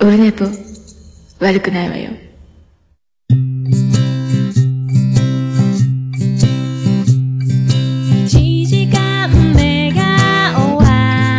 [0.00, 0.44] オルネポ、
[1.40, 2.10] 悪くないわよ。
[8.24, 10.82] 一時間目が終わ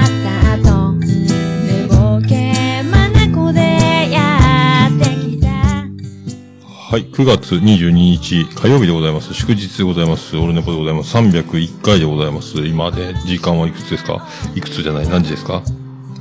[0.03, 9.33] った後寝ぼけ眼でやってきたはい、9月22日火曜日でございます。
[9.33, 10.35] 祝日でございます。
[10.35, 11.15] オルネポでございます。
[11.15, 12.57] 301回でございます。
[12.65, 14.27] 今で、時間はいくつですか？
[14.53, 15.07] いくつじゃない？
[15.07, 15.63] 何時ですか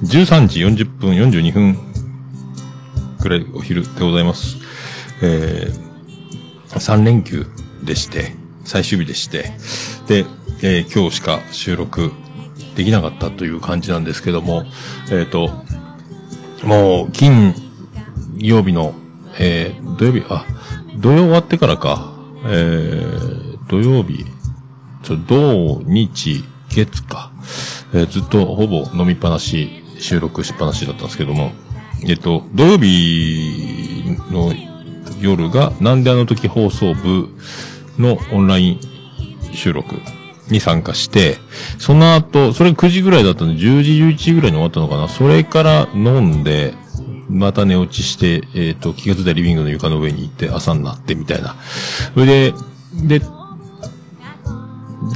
[0.05, 1.88] ?13 時40分42分
[3.18, 4.56] くらいお昼でございます。
[5.22, 7.46] えー、3連休
[7.82, 9.52] でして、最終日でして、
[10.06, 10.24] で、
[10.62, 12.12] えー今日しか収録
[12.76, 14.64] できなかったという感じなんですけども、
[15.10, 15.50] えっ、と、
[16.64, 17.54] もう、金
[18.36, 18.95] 曜日の、
[19.38, 20.46] えー、土曜日、あ、
[20.96, 22.12] 土曜終わってからか、
[22.45, 24.24] えー、土曜日、
[25.02, 27.32] ちょ、土、日、月か、
[27.92, 31.52] えーずっとほぼ飲みっぱなし、収録しっぱなしだったんですけども、
[32.07, 34.52] えっと、土曜日の
[35.21, 37.29] 夜が、なんであの時放送部
[37.99, 38.80] のオンライン
[39.52, 39.96] 収録
[40.51, 41.37] に参加して、
[41.79, 45.09] その後、それ9時ぐらいだったんで、10時、11時ぐらいに終わったのかな。
[45.09, 46.74] それから飲んで、
[47.29, 51.57] また寝落ちして、えっ、と、気がついたリビングの床の上に行って朝になってみたいな。
[52.15, 52.55] それで、
[52.95, 53.23] で、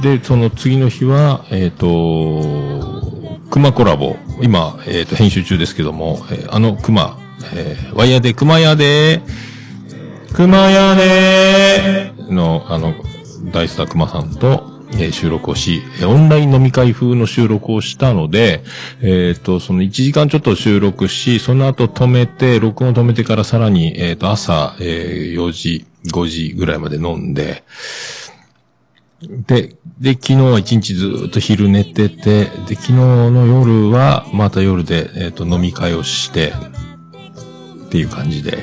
[0.01, 2.92] で、その次の日は、えっ、と、
[3.53, 4.15] 熊コラボ。
[4.41, 7.19] 今、えっ、と、編集中ですけども、えーあの熊、
[7.53, 9.21] えーワイヤーで、熊屋で、
[10.33, 12.95] 熊屋での、あの、
[13.51, 18.63] 大スター熊さんと、えー収録をし、えーオンライン飲み会風の収録をしたので、
[19.03, 27.63] えっ、と、その1時間ちょっと収録し、その後止めて、録音を止めてからさらに、えっ、と、朝、えー4時、5時ぐらいまで飲んで、
[29.47, 36.53] で、で、昨日は一日ずっと昼寝てて、で、昨日の夜は、また夜で、えっ、と、飲み会をして、
[37.85, 38.57] っていう感じで、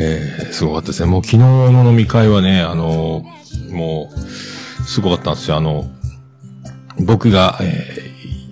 [0.00, 1.10] えー、すごかったですね。
[1.10, 4.20] もう昨日の飲み会はね、あのーもう、
[4.86, 5.56] すごかったんですよ。
[5.56, 5.86] あの、
[6.98, 8.04] 僕が、えー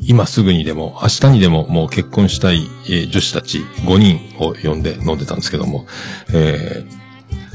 [0.05, 5.87] 今すぐにでも、明日にでももう結婚したい、えー女子たち5人を呼んで飲んでたんですけども、
[6.34, 7.02] えー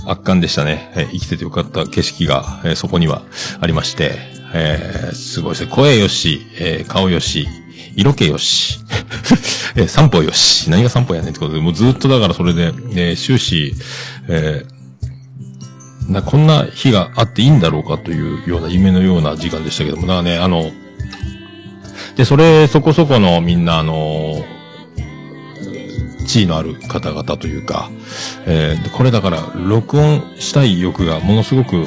[0.09, 0.91] 圧巻でしたね。
[0.95, 3.22] えー生きててよかった景色が、えーそこには
[3.59, 4.13] ありまして、
[4.53, 5.72] えーすごいですね。
[5.72, 7.47] 声よし、えー顔よし、
[7.95, 8.79] 色気よし、
[9.75, 13.73] え散歩よし、何が散歩やねんってことで、もうずっとだからそれで、え終始、
[14.29, 14.66] え
[16.09, 20.72] な、こんな日があっていいんだろうかというような夢のような時間でしたけども、だからね、あの、
[22.16, 24.44] で、それ、そこそこのみんな、あの、
[26.25, 27.89] 地位のある方々というか、
[28.45, 31.85] えーこれだから、録音したい欲がものすごく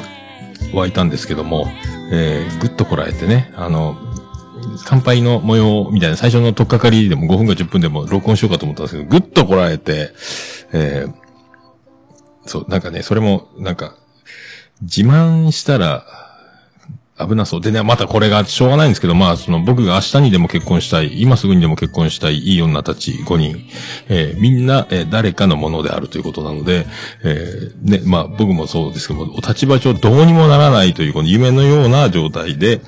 [0.74, 1.66] 湧いたんですけども、
[2.12, 3.96] えーぐっとこらえてね、あの、
[4.84, 10.12] 乾杯の模様みたいな最初の取っかかりでも5分か10分でも録音しようかと思ったんですけど、ぐっとこらえて、
[10.72, 11.20] えー
[12.46, 13.94] そう、なんかね、それも、なんか、
[14.82, 16.04] 自慢したら、
[17.26, 17.60] 危なそう。
[17.60, 23.56] でね、またこれがしょうがないんですけど、まあ、その僕が明日にでも結婚したい、今すぐにでも結婚したいいい女たち5人、
[24.08, 26.86] えーみんな、えー誰かのものであるということなので、
[27.24, 32.80] えーね、まあ僕もそうですけども、お立場上どうにもならないという、この夢のような状態で、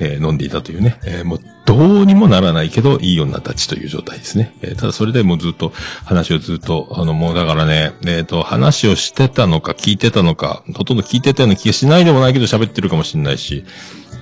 [0.00, 4.54] えー飲んでいたというね、えーもうどうにもならないけど、いい女たちという状態ですね。
[4.62, 5.72] えーただそれでもうずっと、
[6.04, 13.64] 話をずっと、あの、もうだからね、えっ、と、話をしてたのか聞いてたのか、ほとんど聞いてたような気がしないでもないけど喋ってるかもしれないし、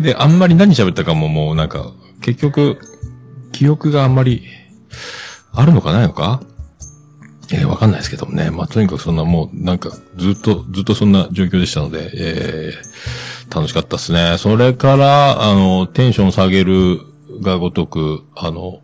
[0.01, 2.79] で、あんまり何喋ったかももうなんか、結局、
[3.53, 4.43] 記憶があんまり、
[5.53, 6.43] あるのかないのか？
[7.53, 8.51] えーわかんないですけどもね。
[8.51, 14.37] まあ、とにかくそんなもう、なんか、ずっと、ずっとそんな状況でしたので、えー楽しかったですね。
[14.37, 17.01] それから、あの、テンション下げる
[17.41, 18.83] がごとく、あの、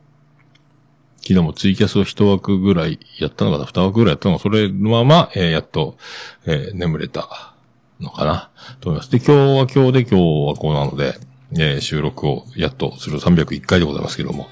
[1.21, 3.67] 昨日もツイキャスを一枠ぐらいやったのかな？
[3.67, 5.99] 二枠ぐらいやったのかそれのまま、えーやっと、
[6.47, 7.55] えー眠れた
[8.01, 8.51] のかな？
[8.81, 9.11] と思います。
[9.11, 11.17] で、今日は今日で今日はこうなので、
[11.53, 13.21] えー収録をやっとする。
[13.21, 14.49] 301回でございますけども、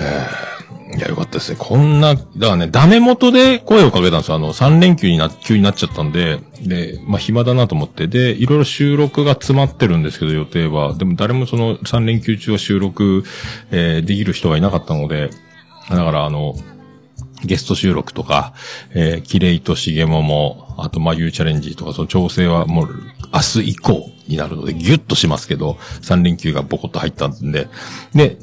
[0.00, 0.55] えー
[0.94, 1.56] いや、よかったですね。
[1.58, 4.36] こんな、だからね、ダメ元で声をかけたんですよ。
[4.36, 10.94] あの、3連休にな、急になっちゃったんで、で、まあ、暇だなと思って、で、いろいろ収録が詰まってるんですけど、予定は。
[10.94, 13.24] でも誰もその3連休中は収録、
[13.72, 15.30] えーできる人がいなかったので、
[15.90, 16.54] だからあの、
[17.44, 18.54] ゲスト収録とか、
[18.94, 22.88] えー、キレイとしげもも、あと、まゆうチャレンジとか、その調整はもう、
[23.32, 25.72] 明日以降になるので、ギュッとしますけど、
[26.02, 27.68] 3連休がボコッと入ったんで、
[28.14, 28.38] で、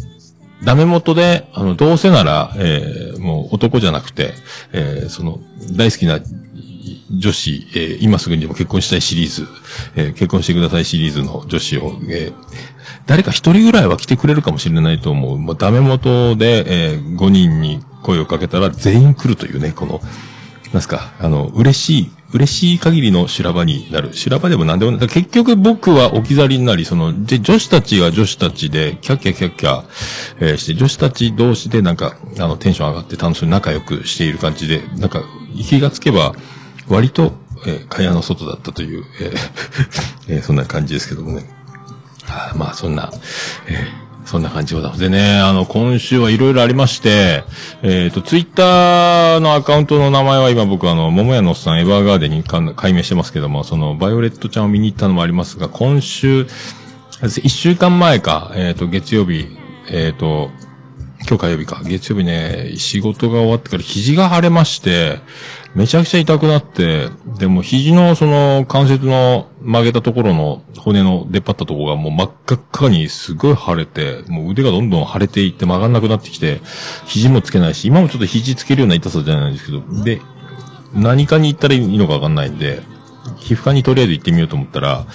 [0.63, 4.33] ダメ元で、あの、どうせなら、えーもう男じゃなくて、
[4.74, 5.39] えーその、
[5.75, 6.19] 大好きな
[7.12, 9.48] 女子、えー今すぐにでも結婚したいシリーズ、
[9.95, 12.33] えー結婚してくださいシリーズの女子を、えー
[13.06, 15.38] 誰か一人ぐらいは来てくれるかもしれないと思う。
[15.38, 20.00] もう、ダメ元で、え5人に声をかけたら全員来るというね、この、
[20.74, 24.14] なんすか、あの、嬉しい、嬉しい限りの修羅場になる。
[24.14, 25.08] 修羅場でも何でもない。
[25.08, 29.84] 結局僕は置き去りになり、その、で、女子たちが女子たちで、キャッキャキャッキャ、
[30.40, 35.24] えーして、女子たち同士でなんか、あの、テンション上がって楽しく仲良くしている感じで、なんか、
[35.64, 36.34] 気がつけば、
[36.88, 37.34] 割と、
[37.68, 39.38] えー、会話の外だったという、えー
[40.36, 41.46] えーそんな感じですけどもね。
[42.28, 43.12] あまあ、そんな、
[43.68, 45.02] えーそんな感じでございます。
[45.02, 47.44] でね、あの、今週はいろいろありまして、
[47.81, 56.48] えっ、と、ツイッターのアカウントの名前は今僕あの、桃屋のおっさんエヴァーガーデンに解明してますけども、その、バイオレットちゃんを見に行ったのもありますが、今週、
[57.22, 59.48] 一週間前か、えっ、と、月曜日、
[59.90, 60.52] えっ、と、
[61.28, 61.81] 今日火曜日か。
[61.84, 65.20] 月曜日ね、仕事が終わってから肘が腫れまして、
[65.75, 67.10] めちゃくちゃ痛くなって、
[67.40, 76.62] でも肘のその関節の曲げたところの骨の出っ張ったところがもう真っ赤っかにすごい腫れて、もう腕がどんどん腫れていって曲がんなくなってきて、
[77.06, 80.22] 肘もつけないし、今もちょっと肘つけるような痛さじゃないんですけど、で、
[80.94, 82.84] 何かに行ったらいいのかわかんないんで、
[83.38, 85.08] 皮膚科にとりあえず行ってみようと思ったら、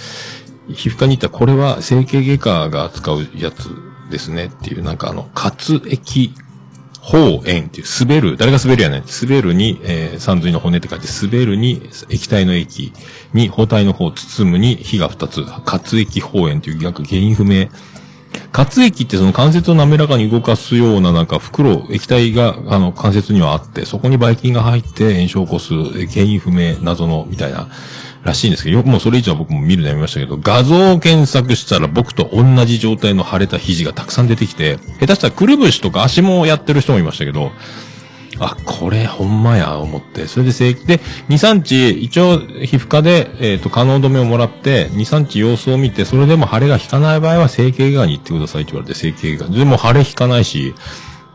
[0.73, 3.69] 皮膚科に行ったらこれは整形外科が扱うやつ
[4.11, 6.33] ですねっていう、なんかあの、活液
[7.11, 9.03] 包炎っていう、滑る、誰が滑るやねん。
[9.03, 12.93] 滑るに、えー、三髄の骨って書いて、滑るに、液体の液
[13.33, 17.67] に、包帯の方を、包むに、火が二つ、活液包炎っていう、なんか原因不明。
[18.51, 25.73] 活液ってその関節を滑らかに動かすようななんか袋、液体があの関節にはあって、そこにばい菌が入って炎症を起こす
[26.07, 27.69] 原因不明謎のみたいな
[28.23, 37.51] らしいんですけど、よくもうそれ以上僕も見るのやめましたけど、画像を検索したら僕と同じ状態の腫れた肘がたくさん出てきて、下手したらくるぶしとか足もやってる人もいましたけど、
[38.39, 40.27] あ、これほんまや、思って。
[40.27, 49.57] それで正規で、2、3日、一応、皮膚科で、えっ、と、可能止めをもらって、2、3日様子を見て、それでも腫れが引かない場合は、整形外科に行ってくださいって言われて、整形外科。
[49.57, 50.73] でも腫れ引かないし、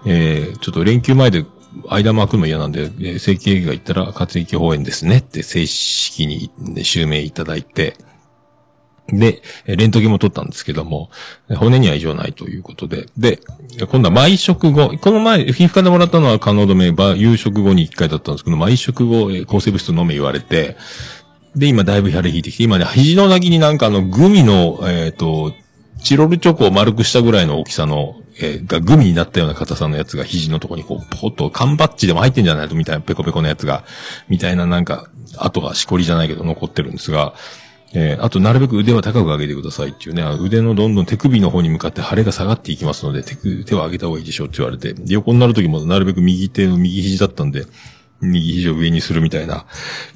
[0.07, 1.45] えー、ちょっと連休前で
[1.89, 6.51] 間巻くの嫌なんで、えー整形外科行ったら、活液包炎ですねって正式に、
[6.83, 7.97] 襲名いただいて、
[9.09, 11.11] で、レントゲンも取ったんですけども、
[11.57, 13.39] 骨には異常ないということで、で、
[13.91, 20.77] 今度は毎食後、この前、皮膚科でもらったのは可能止め、ば夕食後に1回だったんですけど、毎食後、抗生物質飲め言われて、
[21.55, 25.53] で、今だいぶ腫れ引いてきて、今ね、肘の先になんかあの、グミの、えっ、と、
[26.03, 33.85] チロルチョコを丸くしたぐらいの大きさの、えーがグミになったような硬さのやつが肘のとこにこう、ポコッと缶バッチでも入ってんじゃないとみたいなペコペコのやつが、
[34.29, 37.35] みたいななんか、あとはしこりじゃないけど残ってるんですが、
[37.97, 47.67] えーあと、なるべく腕は高く上げてくださいっていうね、腕のどんどん手首の方に向かって腫れが下がっていきますので、手手を上げた方がいいでしょうって言われて、で横になる時もなるべく右手の右肘だったんで、
[48.31, 49.67] 右肘を上にするみたいな。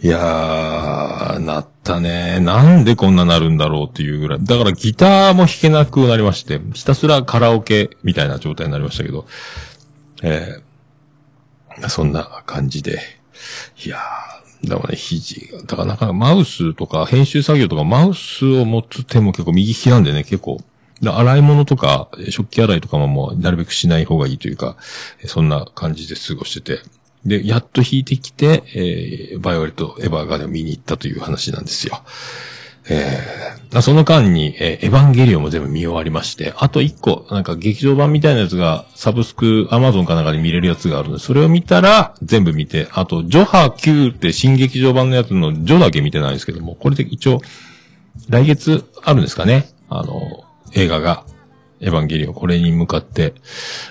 [0.02, 2.40] いやー、なったね。
[2.40, 4.44] なんでこんななるんだろうっていうぐらい。
[4.44, 9.26] だからギターも弾けなくなりまして、ひたすらカラオケみたいな状態になりましたけど、
[10.22, 10.68] えー
[11.88, 13.00] そんな感じで。
[13.84, 20.58] いやー、だからね、肘が、だからなんかマウスとか編集作業とかマウスを持つ手も結構右利きなんでね、結構、
[21.00, 24.76] 洗い物とか、食器洗いとかももうなるべくしない方がいいというか、
[25.26, 26.82] そんな感じで過ごしてて。
[27.24, 32.02] で、やっと弾いてきて、えーバイオレット、エヴァーガーデンを見に行ったという話なんですよ。
[32.90, 47.42] えーその間に、えーエヴァンゲリオンも全部見終わりまして、あと一個、なんか劇場版みたいなやつが、サブスク、アマゾンかなんかで見れるやつがあるので、それを見たら、全部見て、あと、ジョハ Q って新劇場版のやつのジョだけ見てないんですけども、これで一応、
[48.30, 51.24] 来月あるんですかねあの、映画が、
[51.80, 53.34] エヴァンゲリオン、これに向かって、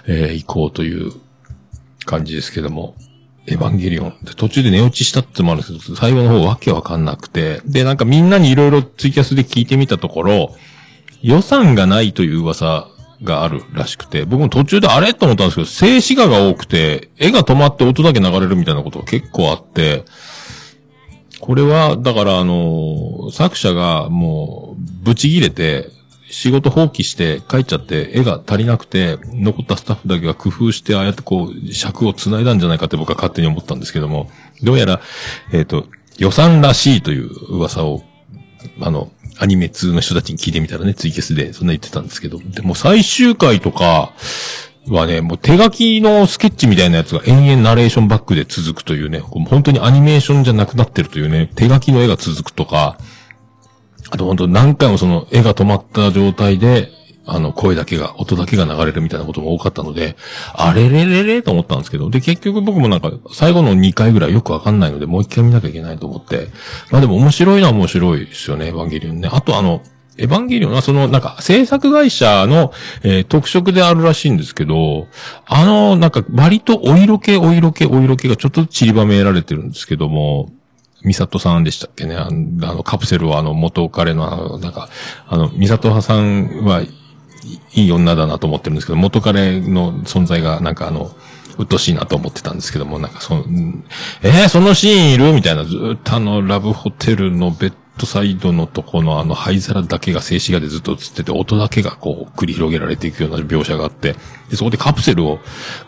[0.07, 1.11] えー行こうという
[2.05, 2.95] 感じですけども、
[3.47, 4.17] エヴァンゲリオン。
[4.23, 10.55] で途中で寝落ちしたってのもあるんですけど、最後の方わけわかんなくて、で、なんかみんなにいろいろツイキャスで聞いてみたところ、
[11.21, 12.87] 予算がないという噂
[13.23, 15.13] があるらしくて、僕も途中であれ？
[15.13, 20.03] と思ったんですけど、静止画が多くて、絵が止まって音だけ流れるみたいなことが結構あって、
[21.39, 25.89] これは、だからあの、作者がもう、ブチ切れて、
[26.29, 34.29] 仕事放棄して帰っちゃって、絵が足りなくて、残ったスタッフだけが工夫して、ああやってこう、尺を繋いだんじゃないかって僕は勝手に思ったんですけども、
[34.61, 35.01] どうやら、
[35.53, 38.03] えっ、と、予算らしいという噂を、
[38.81, 44.13] あの、アニメ通の人たちに聞いてみたらね、ツイキャスでそんな言ってたんですけど、でも最終回とか
[44.89, 52.97] はね、もう手書きのスケッチみたいなやつが延々ナレーションバックで続くというね、う本当にアニメーションじゃなくなってるというね、手書きの絵が続くとか、
[54.09, 56.89] あと本当何回もその絵が止まった状態で、
[57.29, 60.15] あの声だけが、音だけが流れるみたいなことも多かったので、
[60.53, 66.47] あれれれれと思ったんですけど、で結局僕もなんか最後の2回ぐらいよくわかんないので、もう一回見なきゃいけないと思って、
[66.89, 69.29] まあでも面白いのは面白いですよね、エヴァンゲリオンね。
[69.29, 69.83] あとあの、
[70.17, 72.71] エヴァンゲリオンはその、なんか、制作会社の、
[73.03, 75.07] えー特色であるらしいんですけど、
[75.45, 80.49] あの、なんか、割とお色気、お色気、お色気がちょっと散りばめられてるんですけども、
[81.07, 82.15] ミサトさんでしたっけね。
[82.15, 84.89] あの、カプセルをあの、元彼の、なんか、
[85.27, 91.11] あの、ミサト派さんはいい女だなと思ってるんですけど、元彼の存在が、なんかあの、
[91.57, 93.45] うっとしいなと思ってたんですけども、なんかその、
[94.21, 104.15] えー、そのシーンいるみたいな、ずっとあの、ラブホテルのベッドサイドのとこのあの、灰皿だけが静止画でずっと映ってて、音だけがこう、繰り広げられていくような描写があって、
[104.49, 105.39] で、そこでカプセルを、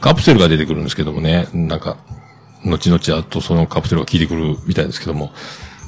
[0.01, 1.97] カプセルが出てくるんですけどもね、なんか、
[2.65, 5.31] 後々あとそのカプセルが効いてくるみたいですけども、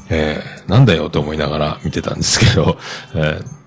[0.09, 2.77] えー、なんだよと思いながら見てたんですけど、
[3.15, 3.61] えー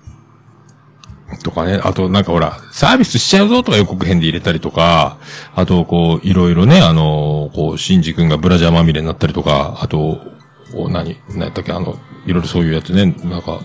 [1.43, 5.17] とかね、あとなんかほら、サービスしちゃうぞとか予告編で入れたりとか、
[5.55, 10.19] あとこう、いろいろね、あの、こう、シンジ君がブラジャーまみれになったりとか、あと、
[10.75, 11.97] お何、何やったっけ、あの、
[12.27, 13.59] いろいろそういうやつね、なんか、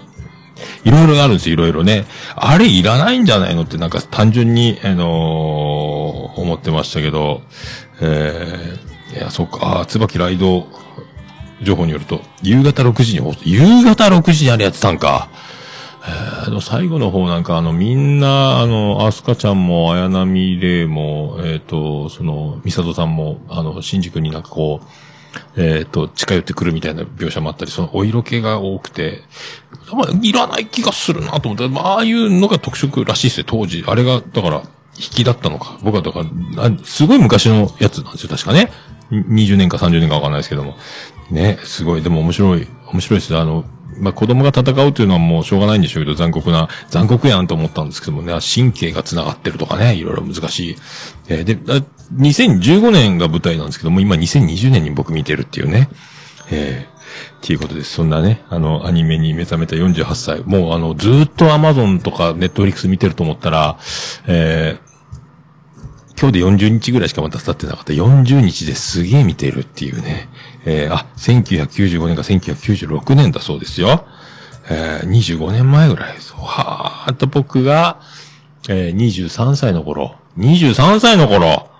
[0.84, 2.06] いろいろあるんですよ、いろいろね。
[2.34, 7.42] あれいらないんじゃないのってなんか単純に、あのー思ってましたけど、
[8.00, 10.66] えー、いや、そっか、あ、椿ライド
[11.62, 15.28] 情報によると、夕方6時に放送、夕方6時にあれやってたんか。
[16.02, 24.80] えー、最後の方なんか、あの、みんな、あの、アスカちゃんも、綾波レイも、えっ、と、その、ミサトさんも、あの、新宿になんかこ
[25.56, 29.22] う、えっ、と、近寄ってくるみたいな描写もあったり、その、お色気が多くて、
[30.22, 33.84] いらない気がするなと思って、まあ、ああいうのが特色らしいですよ、当時。
[33.86, 34.62] あれが、だから、
[34.96, 35.78] 引きだったのか。
[35.82, 36.20] 僕はだか
[36.56, 38.72] ら、すごい昔のやつなんですよ、確かね。
[39.10, 40.76] 20年か30年かわかんないですけども。
[41.30, 43.36] ね、すごい、でも面白い、面白いです。
[43.36, 43.64] あの、
[43.98, 50.76] まあ、子供が戦うというのはもうしょうがないんでしょうけど、残酷な、残酷やんと思ったんですけどもね、神経が繋がってるとかね、いろいろ難しい。
[51.28, 51.56] えーで、
[52.16, 55.88] 2015年が舞台なんですけども、今2020年に僕見てるっていうね。
[56.50, 57.94] えーっていうことです。
[57.94, 60.42] そんなね、あの、アニメに目覚めた48歳。
[60.44, 63.78] もうあの、ずっとアマゾンとかネットフリックス見てると思ったら、
[64.26, 64.89] えー
[66.20, 67.94] 今日で40日ぐらいしかまだ経ってなかった。
[67.94, 70.28] 40日ですげえ見てるっていうね。
[70.66, 74.04] えーあ、1995年か1996年だそうですよ。
[74.68, 76.34] えー25年前ぐらいです。
[76.34, 78.02] はーっと僕が、
[78.68, 80.14] えー23歳の頃。
[80.36, 81.70] 23歳の頃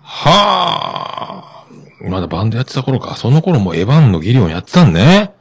[0.00, 3.16] はーまだバンドやってた頃か。
[3.16, 5.34] その頃もエヴァンのギリオンやってたんね。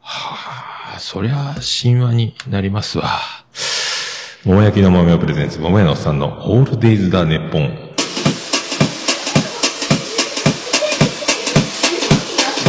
[0.00, 3.20] はあ、そりゃ神話になりますわ。
[4.44, 7.76] 桃焼きの豆をプレゼンツ、桃屋のおっさんのオールデイズだネッポン。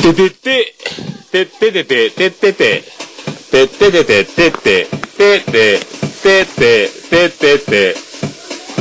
[0.01, 0.73] ててて、
[1.31, 2.83] てっててて、てってて、
[3.51, 5.79] てっててて、てって、てって、
[6.23, 7.95] てって、てってて、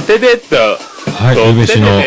[0.07, 2.01] ててっと、はい、と宇部市の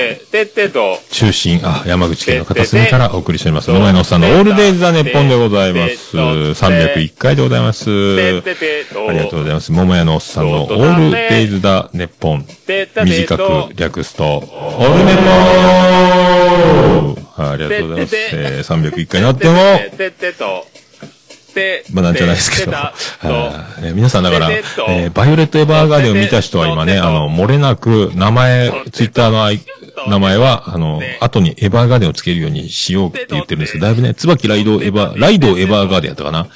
[1.11, 3.69] 中心、あ、山口県の片隅からお送りしております。
[3.69, 6.15] 桃屋のおっさんのオールデイズだネッポンでございます。
[6.15, 7.89] 301回でございます。
[7.89, 8.41] あり
[9.19, 9.73] がとうございます。
[9.73, 12.45] 桃屋のおっさんのオールデイズだネッポン。
[13.03, 15.25] 短とく略すと、オールネポン
[17.35, 18.15] ありがとうございます。
[18.15, 19.53] えー、301回になっても、
[21.53, 22.71] てまあなんじゃないですけど。
[22.71, 22.93] て は
[23.75, 29.45] たいね皆さんだから、えーバイオレット・エヴァーガーデンを見た人は今ね、あの、漏れなく、名前、ツイッターの
[30.07, 36.47] 名前は、あの、後にエヴァーガーデンをつけるようにしようって言ってるんですけど、だいぶね、椿ライドエヴァ、ライドエヴァーガーデンやったかな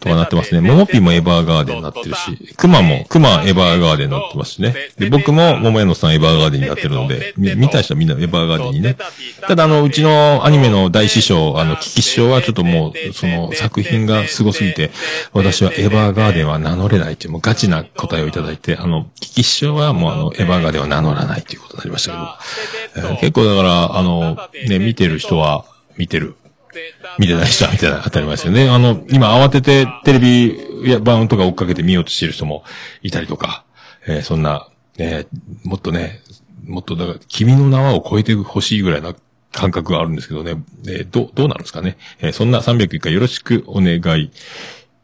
[0.00, 0.60] とかなってますね。
[0.60, 4.74] モモピーもエヴァーガーデンになってるし、クマも、クマエヴァーガーデンになってますしね。
[4.98, 8.96] で、僕も桃屋のさんエヴァーガーデンになってるので、み見た人はみんなエヴァーガーデンにね。
[9.46, 14.90] ただあの、うちのアニメの大師匠、あの、キキ師匠はちょっともう、その作品が凄すぎて、
[15.32, 22.83] 私はエヴァーガーデンは名乗れないっていう、もうガチな答えをいただいて、あの、キキ師匠はもうあの、エヴァーガーデンは名乗らないということになりましたけど、えー
[23.20, 24.36] 結構だから、あの、
[24.68, 25.64] ね、見てる人は
[25.96, 26.36] 見てる。
[27.18, 28.00] 見てない人は見てない。
[28.02, 28.68] 当たり前ですよね。
[28.68, 32.64] あの、今慌ててテレビや版とか追っかけて見ようとしてる人も
[33.02, 33.64] いたりとか、
[34.06, 35.26] えーそんな、ね、
[35.64, 36.20] もっとね、
[36.66, 39.14] もっとだから、君の名はを超えてほしいぐらいな
[39.52, 40.62] 感覚があるんですけどね。
[40.88, 41.96] えーどう、どうなんですかね。
[42.20, 44.30] えーそんな301回よろしくお願い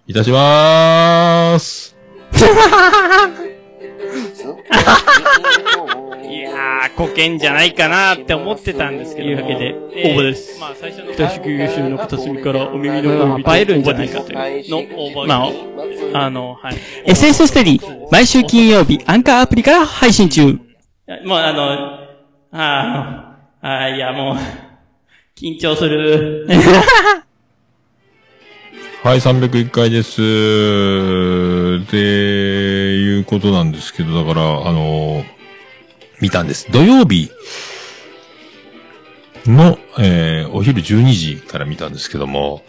[0.07, 1.97] いたしまーす。
[6.31, 9.29] いやー、こけんじゃないかなって思ってたんですけど。
[9.29, 11.13] というわけでえー応募ですまあ、最初の。
[11.13, 14.37] 北宿九州の片隅からお耳のまあ映えるんじゃないかという
[14.71, 14.83] の応
[15.25, 15.49] 募ま
[16.15, 16.75] あ、あの、はい。
[17.07, 17.81] SS ステディ、
[18.11, 20.59] 毎週金曜日、アンカーアプリから配信中。
[21.25, 21.99] もうあの、
[22.53, 24.37] あーあー、いやもう、
[25.39, 26.47] 緊張する。
[29.03, 30.21] はい、301回です。
[31.83, 31.97] って
[33.21, 35.25] いうことなんですけど、だから、あの
[36.21, 36.71] 見たんです。
[36.71, 37.31] 土曜日
[39.47, 42.63] の、えーお昼12時から見たんですけども、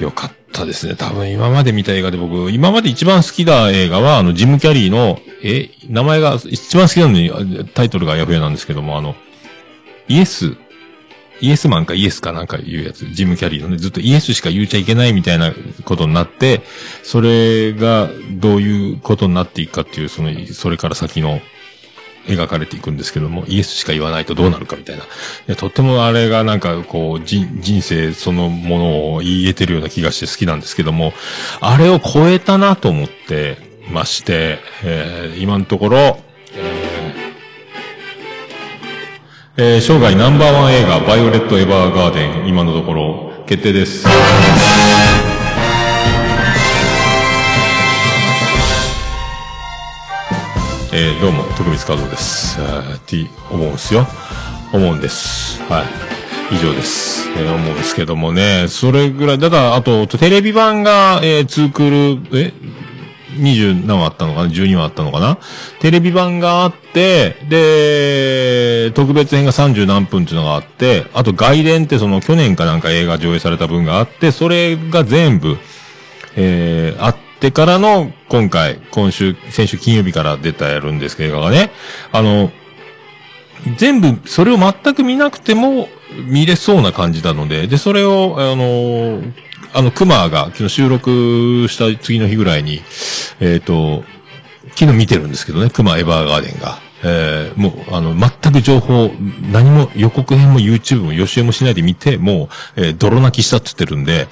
[0.00, 0.94] よかったですね。
[0.94, 9.14] 多分今まで見た映画で僕、今まで一番好きな映画は、あの、ジム・キャリーの、え、名前が一番好きなのに、タイトルがヤフヤなんですけども、あの、
[10.08, 10.56] イエス、
[11.40, 15.52] イエスマンかイエスかなんか言うやつ、ジム・キャリーのね、ずっとイエスしか言っちゃいけないみたいな
[15.84, 16.62] ことになって、
[17.02, 21.40] それがどういうことになっていくかっていう、その、それから先の
[22.26, 25.04] 描かれていくんですけども、イエスしか言わないとどうなるかみたいな。
[25.46, 31.12] でとってもあれがなんかこう、人人生そのものを言い得てるような気がして好きなんですけども、
[31.60, 33.58] あれを超えたなと思って
[33.90, 36.25] まして、えー今のところ、
[39.58, 44.06] えー生涯ナンバーワン映画、バイオレット・エヴァーガーデン、今のところ、決定です。
[50.92, 52.58] えーどうも、徳光和夫です。
[52.60, 54.06] って思うんですよ。
[54.72, 55.62] 思うんです。
[55.64, 55.82] は
[56.52, 56.54] い。
[56.54, 57.28] 以上です。
[57.30, 62.52] えー思うんですけどもね、それぐらい、ただ、あと、テレビ版が、えー、ツークール、え？
[63.36, 65.38] 20何話あったのかな ?12 話あったのかな？
[65.80, 75.58] テレビ版があって、で、特別編が30何分っていうのがあって、あと外伝ってその去年かなんか映画上映された分があって、それが全部、
[76.36, 81.70] えー、あってからの、今回、今週、先週金曜日から出たやるんですけど、映画がね、
[82.12, 82.50] あの、
[83.76, 85.88] 全部、それを全く見なくても
[86.28, 89.22] 見れそうな感じなので、で、それを、あの、
[89.76, 92.80] あの、クマが昨日収録した次の日ぐらいに、
[93.40, 94.04] えっ、と、
[94.74, 96.78] 昨日見てるんですけどね、クマエヴァーガーデンが。
[97.04, 99.10] えー、もう、あの、全く情報、
[99.52, 104.28] 何も予告編も YouTube も予習もしないで見て、もう、えー泥泣きしたって言ってるんで、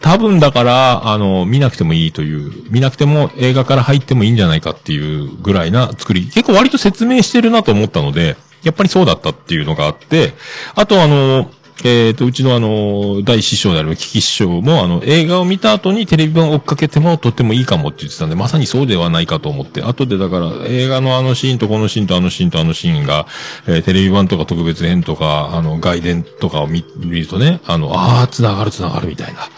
[0.00, 10.34] 多分だから、あの、見なくてもいいという、見なくても映画から入ってもいいんじゃないかっていうぐらいな作り、結構割と説明してるなと思ったので、やっぱりそうだったっていうのがあって、
[10.74, 11.48] あとあの、
[11.84, 23.26] えっ、と、うちのあの、大師匠であるキキ師匠も、あの、映画を見た後にテレビ版を追っかけてもとってもいいかもって言ってたんで、まさにそうではないかと思って、後でだから、映画のあのシーンとこのシーンとあのシーンとあのシーンが、
[23.66, 29.48] えーテレビ版とか特別編とか、あの、外伝とかを見、見るとね、あの、ああ、繋がる繋がるみたいな。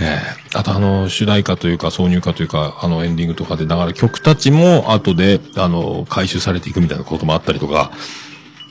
[0.00, 7.90] ええあとあの、主題歌というか、挿入歌というか、あの、エンディングとかで流れ曲たちも、後で、あの、回収されていくみたいなこともあったりとか、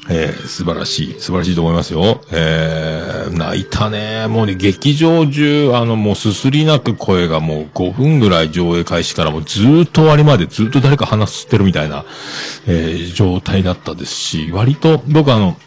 [0.10, 2.22] えー素晴らしい、素晴らしいと思いますよ。
[2.32, 4.28] えー泣いたね。
[4.28, 12.06] もうね、劇場中、あの、もうすすり泣く声がもう5分ぐらい上映開始からもうずっと終わりまでずっと誰か話してるみたいな、
[12.68, 15.58] えー状態だったですし、割と僕あの、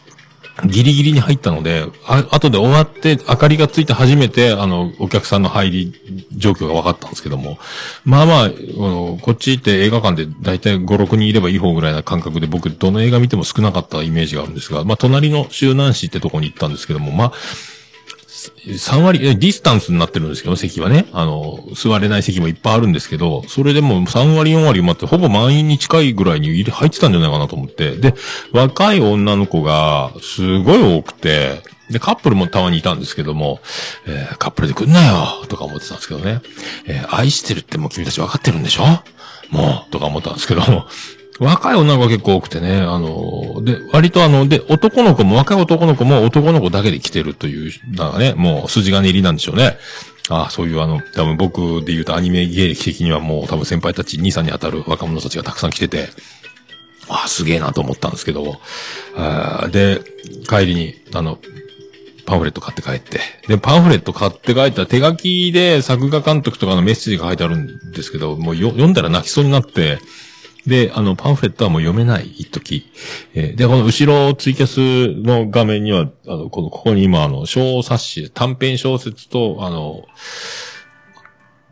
[0.66, 5.94] ギリギリに入ったので、あ後で終わって明かりがついて初めて、あの、お客さんの入り
[6.36, 7.58] 状況が分かったんですけども、
[8.04, 17.32] まあまあ、あの、こっち行って映画館で大体5、6人いればいい方ぐらいな感覚で僕どの映画見ても少なかったイメージがあるんですが、まあ隣の周南市ってとこに行ったんですけども、まあ、
[18.66, 21.06] 3割、ディスタンスになってるんですけど、席はね。
[21.12, 27.92] あの、座れない席もいっぱいあるんですけど、それでも3割、4割埋まって、ほぼ満員に近いぐらいに入れ入ってたんじゃないかなと思って。
[27.96, 28.14] で、
[28.52, 33.60] 若い女の子が、すごい多くて、で、カップルもたまにいたんですけども、
[34.06, 36.40] えーカップルで来んなよとか思ってたんですけどね。
[36.86, 38.84] えー愛してるってもう君たち分かってるんでしょ？
[39.50, 40.86] もう、とか思ったんですけども、
[41.40, 49.78] 若い女の子が結構多くてね、あの、で、割とあの、で、男の子も、若い男の子も男の子だけで来てるという、なんかね、もう筋金入りなんでしょうね。
[50.28, 56.10] ああ、そういうあの、多分僕で言うとアニメ芸歴的にはもう多分先輩たち、兄さんに当たる若者たちがたくさん来てて、
[57.08, 58.60] ああ、すげえなと思ったんですけど、
[59.16, 60.02] あーで、
[60.48, 61.38] 帰りに、あの、
[62.26, 63.18] パンフレット買って帰って。
[63.48, 69.98] で、パンフレット買って帰ったら手書きで作画監督とかのメッセージが書いてあるんですけど、もう読んだら泣きそうになって、
[70.66, 72.90] で、あの、パンフレットはもう読めない、一時。
[73.34, 80.04] えーで、この後ろツイキャスの画面には、あの、この、ここに今、あの、小冊子、短編小説と、あの、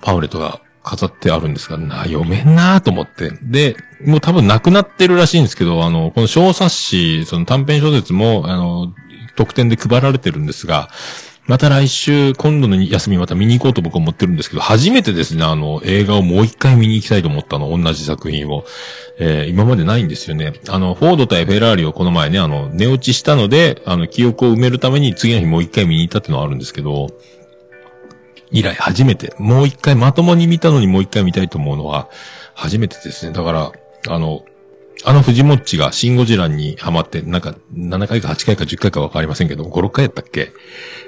[0.01, 3.31] パンフレットが飾ってあるんですが、な、読めんなと思って。
[3.43, 8.95] で、もう多分なくなってるらしいんですけど、あの、この小冊子、その短編小説も、あの、
[9.37, 10.89] 特典で配られてるんですが、
[11.49, 18.65] また来週、今度の休みまた見に行こうと僕は思ってるんですけど、初めてですね、あの、映画をもう一回見に行きたいと思ったの、同じ作品を。
[19.19, 20.53] えー今までないんですよね。
[20.69, 27.09] あの、フォード対フェラーリをこの前ね、あの、寝落ちしたので、あの、記憶を埋めるために次の日もう一回見に行ったってのはあるんですけど、
[28.51, 32.11] 以来初めて、もう一回まともに見たのにもう一回見たいと思うのは、
[32.55, 33.33] 初めてですね。
[33.33, 33.73] だから、
[34.09, 34.45] あの、
[35.05, 40.53] あの藤もっちがシンゴジラにハマって、なんか、7回か8回か10回かわかりませんけど、5、6回やったっけ？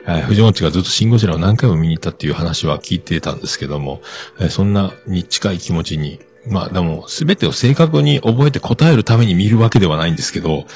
[0.06, 4.00] えー藤もっちがずっとシンゴジラを何回も見に行ったっていう話は聞いてたんですけども、
[4.38, 10.66] えーそんなに近い気持ちに、まあでも、全てを正確に覚えて答えるために見るわけではないんですけど、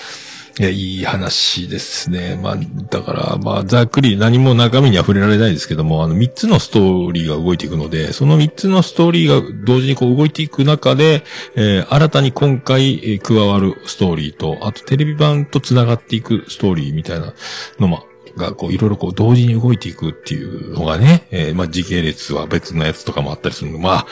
[0.57, 2.39] いや、いい話ですね。
[2.41, 11.25] まあ、だから、まあ、ざっくり何も中身には触れられないですけども、あの、三つのストーリーが動いていくので、その三つのストーリーが同時にこう動いていく中で、
[11.57, 17.35] えー新たに今回、え加わるストーリーと、あとテレビ版と繋がっていくストーリーみたいな
[17.79, 23.79] のも、が、こう、いろいろこう、同時に動いていくっていうのがね、えーまあ、時系列は別のやつとかもあったりするの。
[23.79, 24.07] まあ、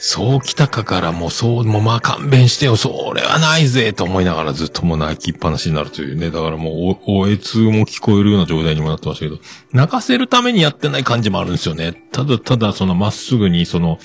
[0.00, 6.30] そう来たかからもうそう、もうまあ勘弁してよ、それはないぜと思いながらずっともう泣きっぱなしになるというね。
[6.30, 9.38] だからもうお、おえつも聞こえるような状態にもなってましたけど、
[9.72, 12.04] 泣かせるためにやってない感じもあるんですよね。
[12.12, 13.98] ただただそのまっすぐにその、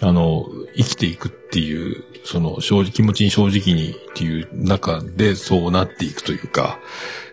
[0.00, 6.78] あの、生きていくっていう、その正直、気持ちに正直にっていう中でそうなっていくというか、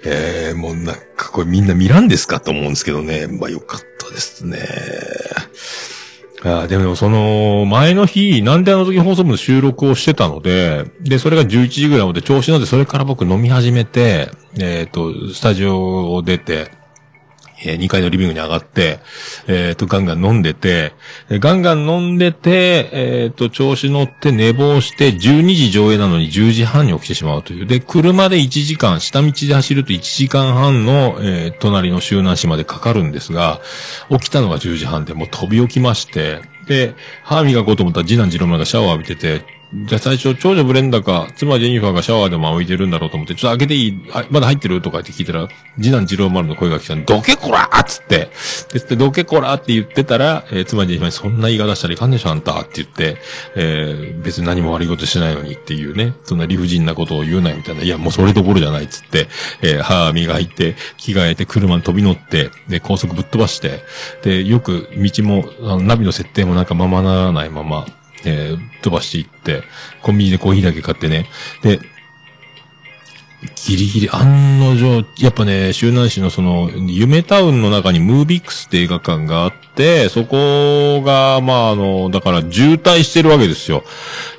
[0.04, 3.28] えー、もうなんかこれみんな見らんですかと思うんですけどね。
[3.28, 4.60] まあよかったですね。
[6.44, 16.72] あでも、その、前の日、なんであの時放送部の収録をしてたので、で、それが11時ぐらいまで調子乗って、それから僕飲み始めて、えっ、と、スタジオを出て、
[17.64, 19.00] え2階のリビングに上がって、
[19.48, 20.94] えっ、と、ガンガン飲んでて、
[21.30, 27.66] ガンガン飲んでて、えっ、と、調子乗って寝坊して、12時上映なのに10時半に起きてしまうという。
[27.66, 33.62] で、車で1時間、下道で走ると1時間半の、えー隣の周南市までかかるんですが、
[34.10, 44.82] 起きたのが10時半で、もう飛び起きまして、で、歯磨こうと思ったら次男次郎丸がシャワー浴びてて、じゃあ最初、長女ブレンダか、妻ジェニファーがシャワーでも浴びてるんだろうと思って、ちょっと開けていいあまだ入ってる？
[44.82, 48.30] とかって聞いたら、次男次郎丸の声が来たんで、どけこらーっつって、
[48.74, 53.18] で、つってどけこらーって言ってたら、えー妻ジェニファーにそんな言い方したらいかんでしょ、あんたって言って、
[53.56, 59.30] えー別に何も悪いことしてないのにっていうね、そんな理不尽なことを言うなよみたいな、いや、もうそれどころじゃないっつって、
[59.62, 63.84] えー歯磨いて、着替えて、車に飛び乗って、で、高速ぶっ飛ばして、
[64.22, 67.86] で、よく道も、ナビの設定もなんかままならないまま、
[68.26, 69.64] えー飛ばしていって、
[70.02, 71.28] コンビニでコーヒーだけ買ってね。
[71.62, 71.80] で、
[73.68, 83.84] ギリギリ、案の定、やっぱね、周南市のその、夢タウンの中にムービックスって映画館があって、そこが、まあ、あの、だから渋滞してるわけですよ。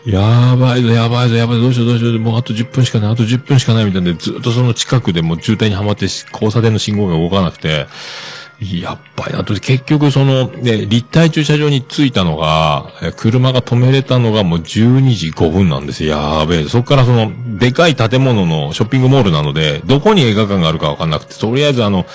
[0.07, 7.87] やばいぞ、やばいぞ、やばいぞ、どうしよう、どうしよう、もうあと10分しかない、あと10分しかないみたいなで、ずっとその近くでもう渋滞にはまって、交差点の信号が動かなくて、
[8.63, 16.11] やっぱり、あと結局その、ね、立体駐車場に着いたのが、車が止めれたのがもう12時5分なんですよ。
[16.11, 16.69] やーべえ。
[16.69, 22.07] そこからその、でかい建物のショッピングモールなので、どこに映画館があるかわかんなくて、とりあえずあの、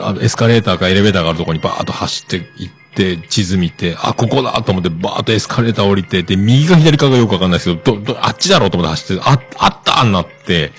[0.00, 10.72] あの、エスカレーターかエレベーターがあるとこにバーッと走って行って、地図見て、あ、ここだと思ってバーッとエスカレーター降りて、で、右か左かがよくわかんないですけど、ど、ど、あっちだろうと思って走って、あ、あったなって、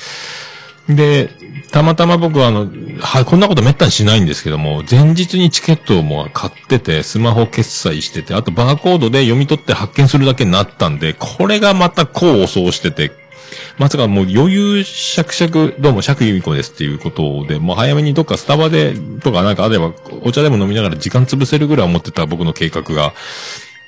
[0.90, 1.30] で、
[1.72, 2.68] たまたま僕はあの、
[3.00, 13.12] は、こんなことめったにしないんですけども、前日にチケットをもう買ってて、スマホ決済してて、あとバーコードで読み取って発見するだけになったんで、これがまた功を奏してて、
[13.78, 23.14] まさかもう余裕しゃくしゃく、どうも釈由美子ですっていうことで、もう早めにどっかスタバで、とかなんかあれば、お茶でも飲みながら時間潰せるぐらい思ってた僕の計画が、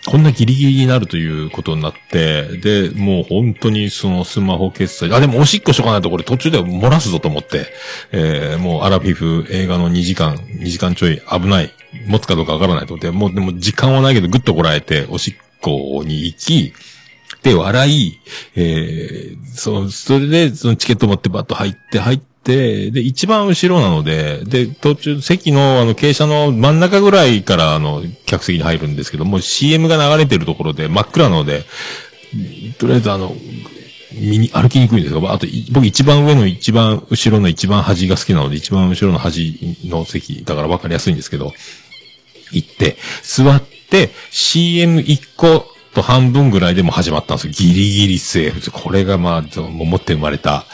[0.06, 7.68] こんなギリギリになるということになって、で、もう本当にそのスマホ決済、あ、でもおしっこしとかないとこれ途中で漏らすぞと思って、
[8.12, 11.72] えー、もうアラフィフ映画の2時間、2時間ちょい危ない、
[12.08, 16.74] 持つかどうかわからないと思って、もうでも時間はないけどぐっとこらえて、おしっこに行き、
[17.44, 18.20] で、笑い、
[18.56, 31.66] えー、その、それで、そのチケット持ってバッと入って、入っ、で、一番後ろなので、で、途中、席の、あの、傾斜の真ん中ぐらいから、あの、客席に入るんですけども、CM が流れてるところで、真っ暗なので、
[32.78, 33.36] とりあえずあの、
[34.14, 41.54] 見に、歩きにくいんですが、あと、僕一番上の一番後ろの一番端が好きなので、一番後ろの端の席、だから分かりやすいんですけど、
[42.52, 47.54] 行って、座って、CM1 個と半分ぐらいでも始まったんですよ。
[47.54, 48.72] ギリギリセーフ。
[48.72, 50.66] これがまあ、そのもう持って生まれた、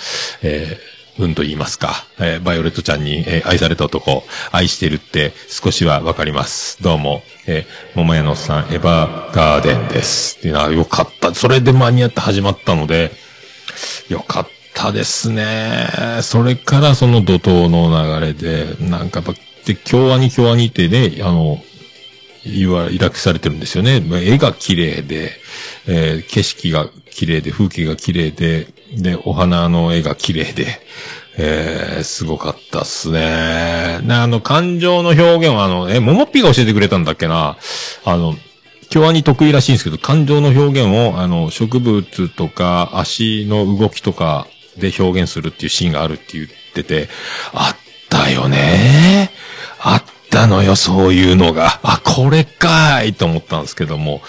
[0.42, 6.82] えー運と言いますか、えーバイオレットちゃんに、えー愛された男、愛してるって少しはわかります。
[6.84, 7.66] どうも、えー、
[7.98, 10.38] 桃屋のおっさん、エヴァガーデンです。
[10.40, 11.34] っていうのはよかった。
[11.34, 13.12] それで間に合って始まったので、
[14.10, 15.88] よかったですね。
[16.22, 21.64] それからその怒涛の流れで、なんかやっぱ、で、京アニ京アニってね、あの、
[22.46, 24.04] 言わ、依頼されてるんですよね。
[24.22, 25.32] 絵が綺麗で、
[25.88, 30.80] えー景色が綺麗で、風景が綺麗で、で、お花の絵が綺麗で、
[31.38, 34.00] えーすごかったっすね。
[34.04, 37.58] な、あの、感情の表現は、あの、え、ももっぴが教えてくれたんだっけな。
[38.06, 38.36] あの、
[38.90, 47.10] 京アニ得意らしいんですけど、感情の表現を、あの、植物とか足の動きとかで表現するっていうシーンがあるって言ってて、
[47.54, 47.78] あっ
[48.10, 49.32] たよね。
[49.80, 51.80] あったのよ、そういうのが。
[51.84, 54.22] あ、これかーいと思ったんですけども。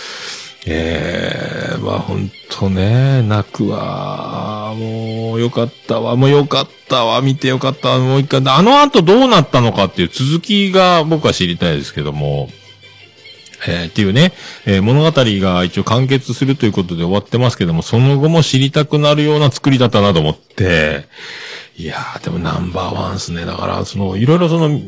[0.67, 4.75] ええまあ本当ね、泣くわ。
[4.77, 6.17] もうよかったわ。
[6.17, 7.21] もうよかったわ。
[7.23, 7.99] 見てよかったわ。
[8.01, 8.43] もう一回。
[8.53, 12.51] あの後どうなったのかっていう続きが僕は知りたいですけども。
[13.69, 14.33] えーっていうね、
[14.67, 21.07] えー物語が一応完結するということで終わってますけども、その後も知りたくなるような作りだったなと思って、
[21.79, 23.45] いやー、でもナンバーワンっすね。
[23.45, 24.81] だから、その、いろいろその、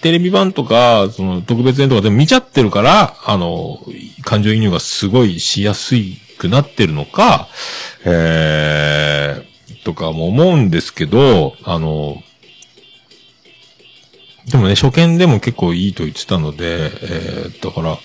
[0.00, 3.80] テレビ版とか、その、特別編とかでも見ちゃってるから、あの、
[4.22, 5.96] 感情移入がすごいしやす
[6.38, 7.48] くなってるのか、
[8.04, 12.22] えー、とかも思うんですけど、あの、
[14.46, 17.98] でもね、初見でも結構いいと言ってたので、えー、だから、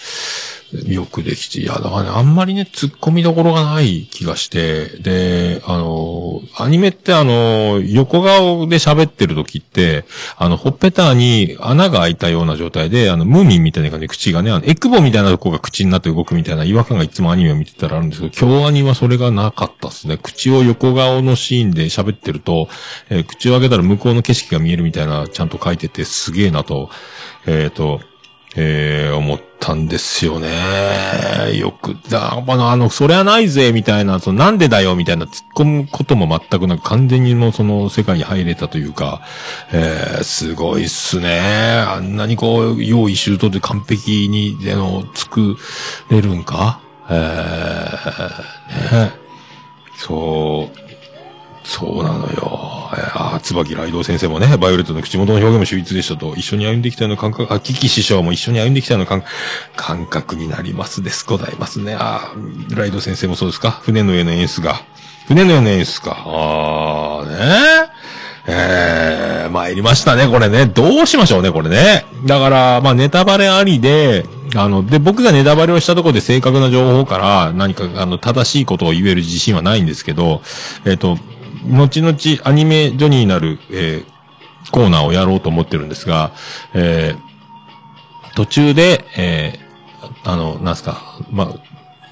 [0.86, 10.06] よくできて、いや、だからね、あんまりね、突っ込みどころがない気がして、で、あの、アニメってあの、横顔で喋ってる時って、
[10.38, 20.18] あの、ほっぺたに穴が開いたような状態で、あの、ムーミンみたいな感じで口がね、あの、エクボみたいなとこが口になって動くみたいな違和感がいつもアニメを見てたらあるんですけど、今日アニはそれがなかったですね。
[20.18, 22.70] 口を横顔のシーンで喋ってると、
[23.10, 26.90] えー口を開けたら向こうの景色が見えるみたいな、ちゃんと書いててすげえなと、
[27.46, 28.00] えっ、と、
[28.58, 30.50] えー、思ったんですよね。
[31.58, 39.22] よく、だ、あの、あの、それはないぜ、みたいな、その、なんでだよ、みたいな突っ込むことも全くなく、完全にもうその世界に入れたというか、
[39.74, 41.84] えー、すごいっすね。
[41.86, 45.58] あんなにこう、用意周到で完璧に、あの、作
[46.10, 46.80] れるんか？
[47.10, 49.12] えー、ね。
[49.98, 50.78] そう、
[51.66, 52.90] そうなのよ。
[52.94, 59.24] えーあ、椿雷道先生もね、バイオレットの口元の表現も秀逸でしたと、一緒に歩んできたような感覚、あ、キキ師匠も一緒に歩んできたような
[59.76, 61.26] 感覚になりますです。
[61.26, 61.96] ございますね。
[62.00, 63.72] あー、ライド先生もそうですか？
[63.72, 64.76] 船の上の演出が。
[65.28, 66.24] 船の上の演出か。
[66.26, 67.90] あー、ね
[68.48, 70.68] えー、参りましたね、これね。
[70.68, 72.06] どうしましょうね、これね。
[72.26, 74.24] だから、まあ、ネタバレありで、
[74.56, 80.44] あの、で、僕がネタバレをしたところで正確な情報から何か、あの、正しいことを言える自信はないんですけど、
[80.86, 81.18] えっ、と、
[81.66, 84.16] 後々アニメジョニーになる、えー
[84.72, 86.32] コーナーをやろうと思ってるんですが、
[86.74, 87.26] えー
[88.36, 89.66] 途中で、えー
[90.26, 91.54] あの、なんすか、ま、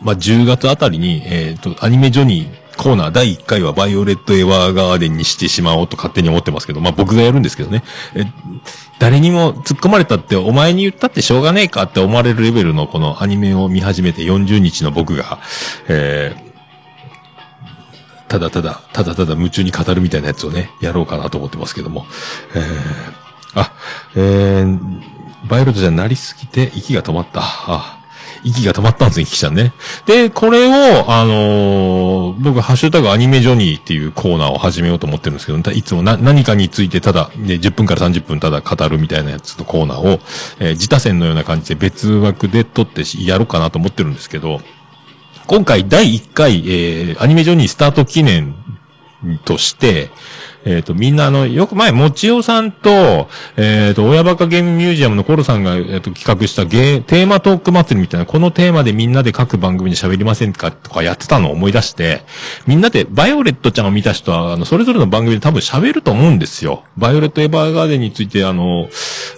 [0.02, 7.84] まあ、10月あたりに、えっ、と、アニメジョニーコーナー第1回はバイオレットエヴァーガーデンにしてしまおうと勝手に思ってますけど、まあ、僕がやるんですけどね。
[8.16, 8.26] え
[9.00, 15.40] 誰にも突っ込まれたって、お前に言ったってしょうがねえかって思われるレベルのこのアニメを見始めて40日の僕が、
[15.88, 16.36] え
[18.34, 22.08] ただただ、ただただ夢中に語るみたいなやつをね、やろうかなと思ってますけども。
[22.56, 23.72] えー、あ、
[24.16, 24.80] えー、
[25.48, 27.42] バイオレットじゃなりすぎて息が止まった。
[27.44, 28.00] あ、
[28.44, 29.72] 息が止まったんですね、キキちゃんね。
[30.08, 40.20] で、これを、あのー僕、ハッシュタグアニメジョニーっていうコーナーを始めようと思ってるんですけど、いつもな、何かについてただ、で、10分から30分ただ語るみたいなやつのコーナーを、
[40.58, 44.60] えー自他戦のような感じで別枠で撮ってやろうかなと思ってるんですけど、
[45.46, 48.56] 今回第1回、えー、アニメジョニースタート記念
[49.44, 50.10] として、
[50.66, 62.24] えっ、と、みんなあの、よく前、もちおさんと、えっ、と、親バカゲームミュージアムのコロさんが、えっ、と、企画したゲー、テーマトーク祭りみたいな、このテーマでみんなで各番組で喋りませんかとかやってたのを思い出して、
[62.68, 66.84] みんなで、バイオレットちゃんを見た人は、あの、それぞれの番組で多分喋ると思うんですよ。
[66.98, 68.90] バイオレットエヴァーガーデンについて、あの、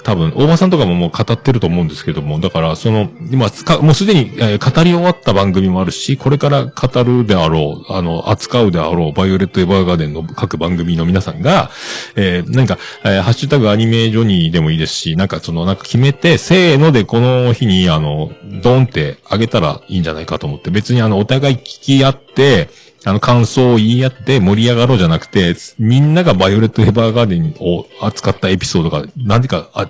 [0.03, 11.71] 多分、大場さんとかももう語ってると思うんですけども、だから、その、今、かもうすでに、えー語り終わった番組もあるし、これから語るであろう、あの、扱うであろう、バイオレットエヴァーガーデンの各番組の皆皆さんが、
[12.17, 22.69] えーなんか、えーハッシュタグアニメジョニーでもいいですし、なんかその、なんか決めて、せーのでこの日に、あの、ドンってあげたらいいんじゃないかと思って、別にあの、お互い聞き合って、
[23.05, 29.89] あの、感想を言い合って盛り上がろうじゃなくて、みんながバイオレットエヴァーガーデンを扱ったエピソードが、なんでか、あ、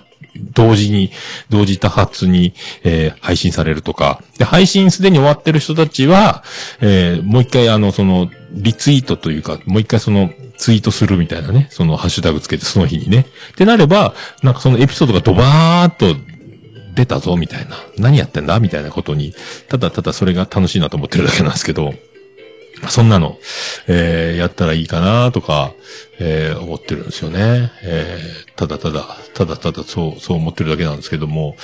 [0.53, 1.11] 同時に、
[1.49, 4.21] 同時多発に、えー配信されるとか。
[4.37, 6.43] で、配信すでに終わってる人たちは、
[6.81, 13.25] えーもう一回あの、その、リツイートというか、もう一回その、ツイートするみたいなね、そのハッシュタグつけてその日にね。
[13.51, 14.13] ってなれば、
[14.43, 16.15] なんかそのエピソードがドバーっと
[16.93, 17.75] 出たぞ、みたいな。
[17.97, 19.33] 何やってんだみたいなことに、
[19.69, 21.93] ただただそれが楽しいなと思ってるだけなんですけど、
[22.89, 23.37] そんなの、
[23.87, 25.71] えーやったらいいかなとか、
[26.19, 27.71] えー思ってるんですよね。
[27.83, 31.55] えーただただ、ただただそう、そう思ってるだけなんですけども、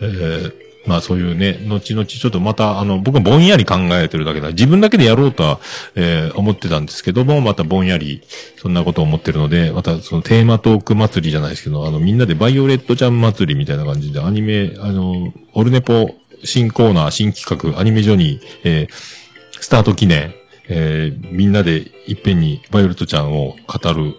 [0.00, 4.50] えーまあそういうね、後々ちょっとまた、あの、僕はぼんやり考えてるだけだ。
[4.50, 5.60] 自分だけでやろうとは、
[5.96, 8.22] えー思ってたんですけども、またぼんやり、
[8.56, 19.26] そんなことを思ってるので、またそのテーマトーク祭りじゃないですけど、あの、みんなでバイオレットちゃん祭りみたいな感じで、アニメ、あの、オルネポ、新コーナー、新企画、アニメジョニー、えー
[19.58, 20.34] スタート記念、
[20.68, 24.14] えーみんなでいっぺんにバイオレットちゃんを語る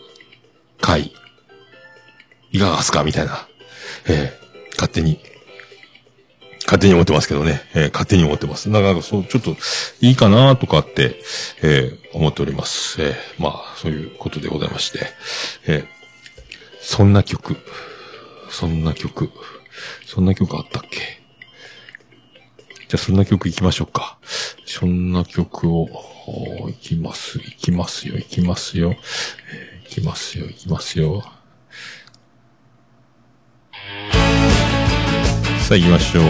[0.81, 1.13] 会、
[2.51, 3.03] いかがですか？
[3.03, 3.47] みたいな、
[4.09, 5.19] えー勝手に
[6.67, 7.61] 勝手に思ってますけどね。
[7.73, 8.69] えー勝手に思ってます。
[8.69, 9.55] だから、そう、ちょっと、
[10.01, 11.15] いいかなとかって、
[11.63, 13.01] えー思っております。
[13.01, 14.99] えーまあ、そういうことでございまして。
[15.65, 15.87] えー
[16.81, 17.57] そんな曲。
[18.49, 19.31] そんな曲。
[20.05, 20.99] そんな曲あったっけ？
[20.99, 24.17] じゃあ、そんな曲行きましょうか。
[24.65, 25.89] そんな曲を、
[26.27, 28.95] 行きます、行きますよ、行きますよ。
[29.53, 31.23] え行きますよ、行きますよ。
[35.67, 36.23] さあ行きましょう。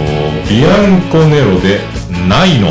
[0.50, 1.80] ビアンコネロで、
[2.28, 2.70] ないの。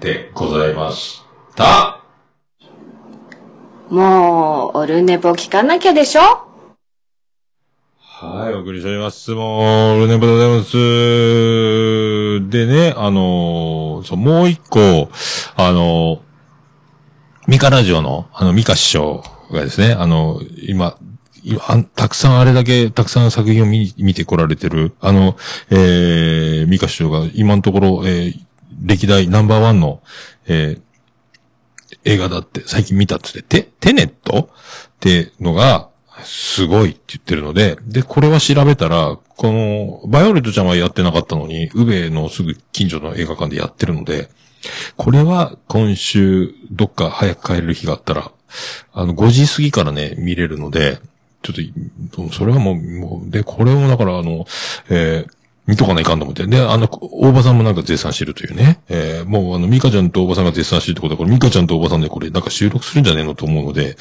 [0.00, 1.22] でございまし
[1.54, 2.00] た。
[3.90, 6.22] もう、オルネポ聞かなきゃでしょ？
[7.98, 9.30] はい、お送りしております。
[9.32, 12.48] もう、ルネブでございます。
[12.48, 15.10] でね、あのーそう、もう一個、
[15.56, 16.20] あのー
[17.46, 20.96] ミカラジオの、あの、ミカ師匠がですね、あの、今、
[21.42, 25.36] 今たくさんあれだけ、たくさん作品を見見てこられてる、あの、
[25.70, 28.38] えー、ミカ師匠が今のところ、えー、
[28.80, 30.02] 歴代ナンバーワンの、
[30.46, 30.80] えー、
[32.04, 34.50] 映画だって最近見たっつって、テ、テネット？
[34.50, 35.88] ってのが、
[36.22, 44.28] すごいって言ってるので、で、これは調べたら、この、バイオレットちゃんはやってなかったのに、宇部のすぐ近所の映画館でやってるので、
[44.96, 48.32] これは今週、どっか早く帰れる日があったら、
[48.92, 51.00] あの、5時過ぎからね、見れるので、
[51.42, 54.44] ちょっと、それはもう、もう、で、これをだから、あの、
[54.90, 55.39] えー
[55.70, 56.44] 見とかないかんと思って。
[56.48, 58.80] で、あの、大場さんもなんか絶賛してるというね。
[58.88, 63.96] えーもうあの、ミカちゃんと大場さんが絶賛してるってことは、これミカちゃんと大場さんでこれなんか収録するんじゃねえのと思うので、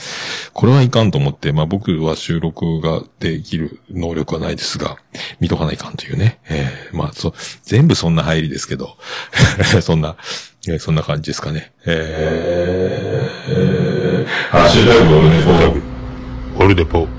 [0.53, 4.97] これはいかんと思って、まあ僕は収録ができる能力はないですが、
[5.39, 6.39] 見とかないかんというね。
[6.49, 8.97] えーまあそう、全部そんな入りですけど、
[9.81, 10.15] そんな、
[10.67, 11.71] えーそんな感じですかね。
[11.85, 16.63] えー、えー、ハッシュタグオルネポ。
[16.65, 17.18] オルネポ。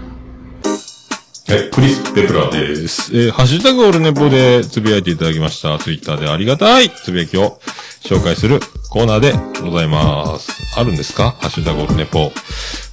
[1.53, 3.11] え、クリス・ペプラです。
[3.13, 5.77] えーハッシュタグオルネポでつぶやいていただきました。
[5.81, 7.61] ツイッターでありがたいつぶやきを
[8.03, 10.53] 紹介するコーナーでございます。
[10.79, 11.33] あるんですか？
[11.41, 12.33] ハッシュタグオルネポ。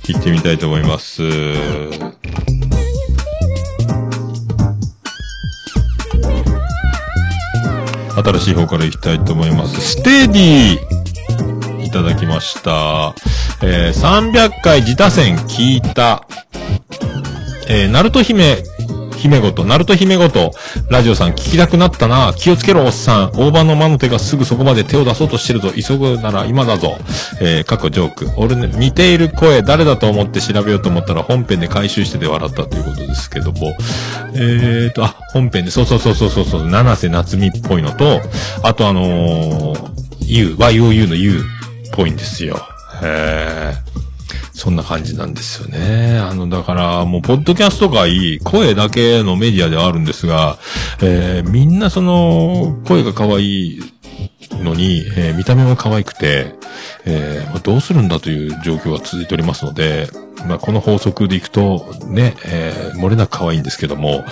[0.03, 1.22] 聞いてみたいと思います。
[8.16, 9.80] 新しい方から行きたいと思います。
[9.80, 13.14] ステディいただきました。
[13.62, 16.28] えー、300回自他戦聞いた。
[17.70, 18.63] えー、ナルト姫、
[19.18, 20.51] 姫ごと、ナルト姫ごと、
[20.89, 22.34] ラジオさん聞きたくなったな。
[22.36, 23.32] 気をつけろ、おっさん。
[23.34, 25.72] 大場の魔の手がすぐそこまで手を出そうとしてるぞ。
[25.72, 26.97] 急ぐなら今だぞ。
[27.41, 28.30] えー、過去ジョーク。
[28.38, 33.74] 俺ね、似ている声、誰だと思って調べようと思ったら本編で回収してて笑ったということですけども。
[34.34, 38.22] えーと、あ、本編で、そうそうそうそうそうそう、七瀬夏美っぽいのと、
[38.63, 41.41] あとあのー、U、YOU の U っ
[41.91, 42.61] ぽいんですよ。
[43.01, 43.97] へー。
[44.58, 46.18] そんな感じなんですよね。
[46.18, 50.58] あの、だから、もう、ポッドキャストがいい、声だけのメディアではあるんですが、
[50.99, 53.80] えー、みんなその、声が可愛い
[54.56, 56.54] のに、えー見た目も可愛くて、
[57.06, 60.10] えーまあどうするんだという状況が続いておりますので、
[60.48, 64.24] まあ、この法則でいくと、ね、えー漏れなく可愛いんですけども、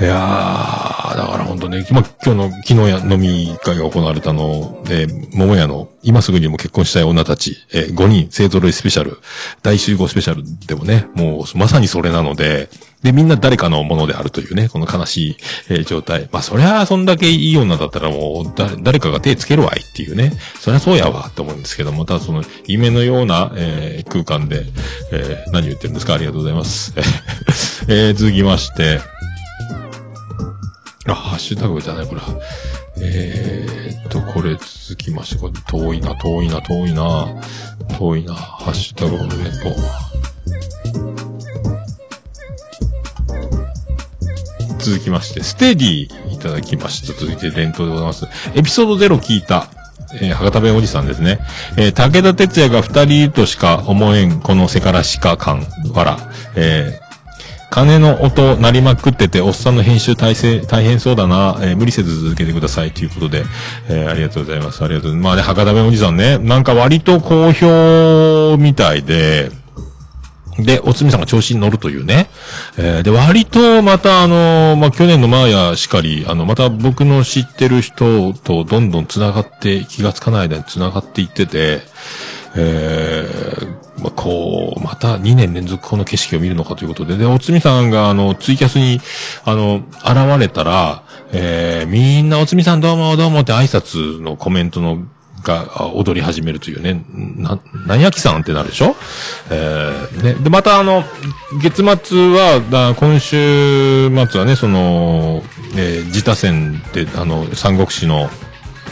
[0.00, 9.18] いやー、だから本当ね、まあ、今日の、昨日や飲み会が行われたので、桃屋の、今すぐにも結婚したい女たち、えー5人勢揃いスペシャル、
[9.62, 12.68] 大集合スペシャルでもね、もうまさにそれなので、
[13.02, 15.36] で、みんな誰かのものであるというね、この悲しい、
[15.68, 16.28] えー状態。
[16.32, 20.32] まあ、そりゃ、そんだけいい女だったらもう、だ、誰かが手つけるわいっていうね。
[20.58, 24.64] そりゃそうやわって思うんですけども、ただその、夢のような、えー空間で、
[25.12, 26.14] えー何言ってるんですか？
[26.14, 26.92] ありがとうございます。
[27.88, 29.00] えー続きまして、
[31.06, 32.20] あ、ハッシュタグじゃない、これ。
[33.00, 37.28] えーっと、これ続きまして、これ遠いな、遠いな、遠いな、
[37.96, 39.36] 遠いな、ハッシュタグオル
[44.88, 47.18] 続きまして、ステディいただきました。
[47.18, 48.26] 続いて伝統でございます。
[48.54, 49.68] エピソード0聞いた。
[50.14, 51.38] えー、博多弁おじさんですね。
[51.76, 56.18] えー武田鉄矢が二人いるとしか思えん、このせからしか感、わら。
[56.56, 57.08] えー
[57.70, 63.44] 金の音鳴りまくってて、おっさんの編集大成、大変そうだな、えー無理せず続けてくださいということで、
[63.90, 64.82] えーありがとうございます。
[64.82, 65.24] ありがとうございます。
[65.24, 69.50] まあね、博多弁おじさんね、なんか割と好評みたいで、
[70.58, 72.28] で、おつみさんが調子に乗るというね。
[72.76, 81.82] えーで、割と、また、あのまあ、去年のマーヤしかり、あの、また僕の知ってる人とどんどん繋がって、気がつかない間に繋がっていってて、
[82.56, 89.00] えーまあ、こう、また2年連続この景色を見るのかということで、で、おつみさんが、あの、ツイキャスに、
[89.44, 91.02] あの、現れたら、
[91.32, 95.02] えーみんなおつみさんどうもどうもって挨拶のコメントの、
[95.42, 97.04] が踊り始めるというね、
[97.36, 98.96] な、何やきさんってなるでしょ？
[99.50, 100.34] えーね。
[100.34, 101.04] で、またあの、
[101.62, 105.42] 月末は、だ今週末はね、その、
[105.76, 108.30] えー自他戦って、あの、三国志の、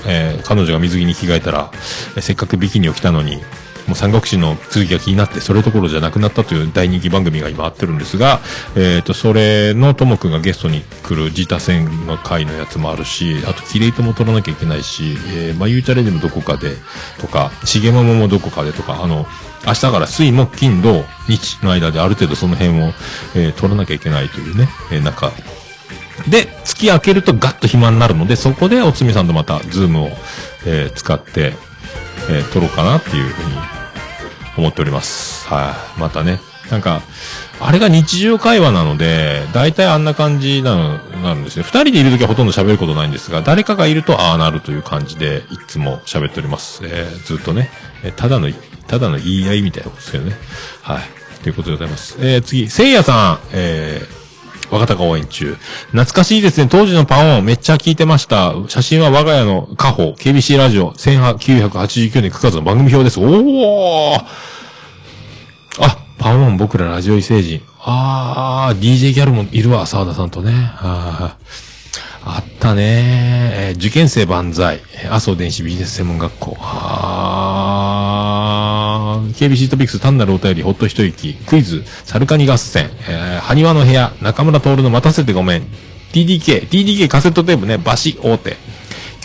[0.07, 1.71] えー彼女が水着に着替えたら、
[2.17, 3.43] えーせっかくビキニを着たのに、
[3.87, 8.41] もう三国志の続きが気になって、それどころじゃなくなったという大人気番組が今あってるんですが、
[8.77, 16.77] えっ、と、それのともくんがゲストに来る自他戦の回のやつもあるし、あと、キレイトも取らなきゃいけないし、えーまあ、ゆうちゃれでもどこかで、
[17.21, 19.27] とか、しげもももどこかでとか、あの、
[19.67, 22.93] 明日から水木金土日の間である程度その辺を、
[23.35, 25.33] えー取らなきゃいけないというね、えーなんか、
[26.29, 30.09] で、月明けるとガッと暇になるので、そこでおつみさんとまた、ズームを、
[30.67, 31.55] えー使って、
[32.29, 33.76] えー撮ろうかなっていうふうに
[34.57, 35.47] 思っております。
[35.49, 36.01] はい。
[36.01, 36.41] またね。
[36.71, 37.01] なんか、
[37.61, 41.63] あれが日常会話なので、大体あんな感じなの、なんですね。
[41.63, 46.81] 二人でいるときはほとんど喋ることないんですが、誰かがいるとああなるという感じで、いつも喋っております。
[46.85, 47.71] えーずっとね、
[48.03, 48.51] えただの、
[48.89, 50.37] ただの言い合いみたいなことですけどね。
[50.83, 51.43] はい。
[51.43, 52.17] ということでございます。
[52.21, 54.16] えー次、せいやさん、えー
[54.71, 55.57] 若鷹応援中。
[55.93, 56.69] 懐かしいですね。
[56.69, 58.55] 当時のパオンめっちゃ聞いてました。
[58.69, 63.21] 写真は我が家の家宝、KBC ラジオ、1989年9月の番組表です。
[63.21, 64.19] おー
[65.79, 67.63] あ、パオン僕らラジオ異星人。
[67.81, 70.53] あー、DJ ギャルもいるわ、沢田さんとね。
[70.79, 71.37] あ
[72.29, 74.81] あったねー受験生万歳。
[75.09, 76.57] 麻生電子ビジネス専門学校。
[76.61, 78.36] あー
[79.23, 81.35] KBC トピックス単なるお便り、ほっと一息。
[81.47, 82.91] クイズ、サルカニ合戦。
[83.09, 85.63] えー、埴輪の部屋、中村徹の待たせてごめん。
[86.13, 88.57] TDK、TDK カセットテープね、バシ大手。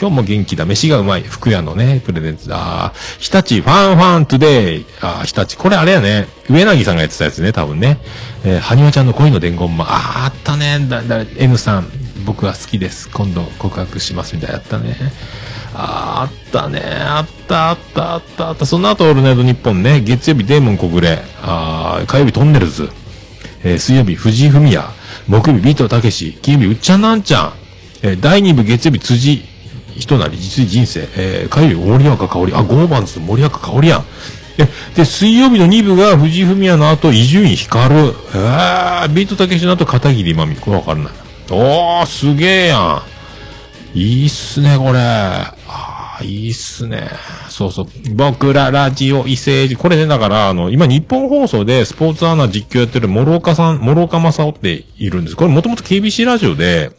[0.01, 0.65] 今日も元気だ。
[0.65, 1.21] 飯がうまい。
[1.21, 2.91] 福屋のね、プレゼンツだ。
[3.19, 4.85] 日立、ファンファントゥデイ。
[4.99, 5.55] あ、日立。
[5.57, 6.27] これあれやね。
[6.49, 7.99] 上柳さんがやってたやつね、多分ね。
[8.43, 9.85] えー、はにわちゃんの恋の伝言板。
[9.87, 10.79] あー、あったね。
[10.89, 11.87] だ、だ、N さん。
[12.25, 13.09] 僕は好きです。
[13.09, 14.35] 今度告白します。
[14.35, 14.97] みたいなやったね。
[15.73, 16.81] あ、あったね。
[16.81, 18.65] あった、あった、あった、あった。
[18.65, 20.01] その後、オールナイトニッポンね。
[20.01, 21.19] 月曜日、デーモン小暮。
[21.43, 22.89] あー、火曜日、とんねるず。
[23.63, 24.89] えー水曜日、藤井フミヤ。
[25.27, 26.37] 木曜日、ビートたけし。
[26.41, 27.53] 金曜日、うっちゃなんちゃん。
[28.03, 29.43] えー第2部月曜日、辻
[29.97, 34.05] 人なり実に人生、えー、火曜日森若香織、あ、ゴーバンズ森若香織やん。
[34.57, 37.93] え、で、水曜日の2部が藤井フミヤの後、伊集院光。
[37.95, 40.55] えー、ビートたけしの後、片桐まみ。
[40.55, 41.13] これわかんない。
[41.51, 43.01] おー、すげえやん。
[43.93, 44.99] いいっすね、これ。
[44.99, 47.09] あー、いいっすね。
[47.49, 47.87] そうそう。
[48.15, 49.77] 僕らラジオ異星人。
[49.77, 55.35] これね、だから、あの、今日本放送でスポーツアナ実況やってる諸岡さん、諸岡正夫っているんです。
[55.35, 56.91] これもともと KBC ラジオで、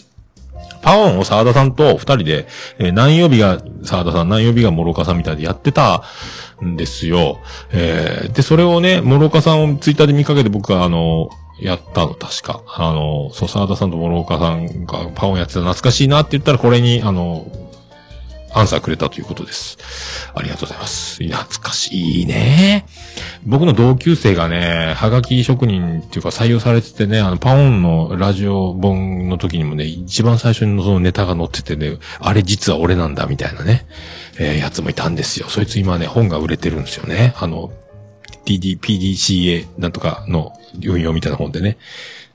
[0.82, 2.46] パオンを沢田さんと二人で、
[2.78, 6.02] えー何曜日が沢田さん、何曜日が諸岡さんみたいでやってた
[6.62, 7.38] んですよ。
[7.70, 11.30] えーで、それをね、諸岡さんをツイッターで見かけて僕はあの、
[11.62, 12.62] やったの、確か。
[12.66, 17.46] あの、そう、沢田さんと諸岡さんがパオンやってた懐かしいなって言ったら、これに、あの、
[18.54, 19.78] アンサーくれたということです。
[20.34, 21.22] ありがとうございます。
[21.22, 22.86] 懐かしいね。
[23.44, 33.86] 僕の同級生がね、はがき職人っていうか採用されててね、あの、パオンのラジオ本の時にもね、一番最初にそのネタが載っててね、あれ実は俺なんだみたいなね、
[34.38, 35.48] えーやつもいたんですよ。
[35.48, 37.34] そいつ今ね、本が売れてるんですよね。
[37.38, 37.72] あの、
[38.44, 40.52] TD、PDCA なんとかの
[40.84, 41.78] 運用みたいな本でね。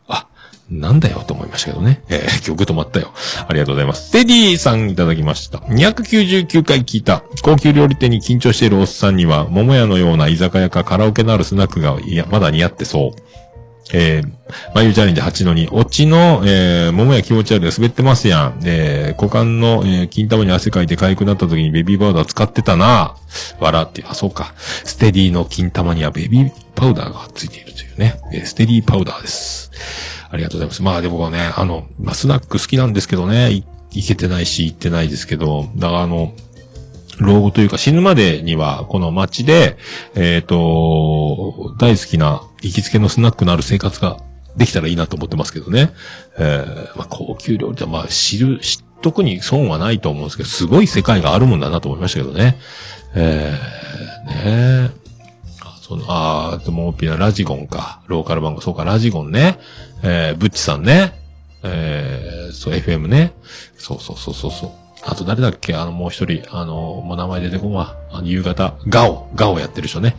[0.08, 0.28] あ、
[0.70, 2.04] なんだよと思いましたけどね。
[2.10, 3.14] えー、 曲止まったよ。
[3.48, 4.12] ありがとうございます。
[4.12, 5.60] テディさんいただきました。
[5.60, 7.24] 299回聞いた。
[7.42, 13.22] 高級料理店に緊張しているおっさんには、桃屋のような居酒屋かカラオケのあるスナックが、いや、まだ似合ってそう。
[13.94, 14.32] えー、
[14.76, 15.74] まゆチャレンジ8の2。
[15.74, 18.60] オチの、えー、桃屋気持ち悪い滑ってますやん。
[18.66, 23.16] えー、股間の、えー、金玉に汗かいて痒くなった時にベビーパウダー使ってたな
[23.60, 24.54] 笑って、あ、そうか。
[24.58, 28.20] ステディの金玉にはベビーパウダーがついているというね。
[28.34, 29.72] えーステディパウダーです。
[30.30, 30.84] ありがとうございます。
[30.84, 36.34] まあでもね、あの、まあ、スナック好きなんですけどね、い行けてないし行ってないですけど、だからあの、
[37.20, 39.78] 老後というか死ぬまでには、この街で、
[40.16, 44.18] えっ、と、大好きな行きつけのスナックのある生活が
[44.56, 45.94] できたらいいなと思ってますけどね。
[46.38, 52.58] えーまあ、高級料理って、まあ、知る、知っとくに損はないと思うんですけど、すごい世界があるもんだなと思いましたけどね。
[53.16, 54.92] えー、ね
[55.62, 58.02] あ、その、あー、でも、ピナ、ラジゴンか。
[58.08, 59.60] ローカル番号、そうか、ラジゴンね。
[60.04, 61.14] えー、ブッチさんね。
[61.64, 63.34] えー、そう、FM ね。
[63.78, 64.72] そうそうそうそうそう。
[65.04, 65.76] あと誰だっけ？
[65.76, 66.74] あの、もう一人、あの、
[67.06, 67.96] もう名前出てこんわ。
[68.12, 70.16] あの、夕方、ガオ、ガオやってる人ね。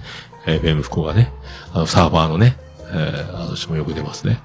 [0.46, 1.32] FM 福岡ね。
[1.72, 2.56] あの、サーバーのね。
[2.90, 4.40] えー、私もよく出ますね。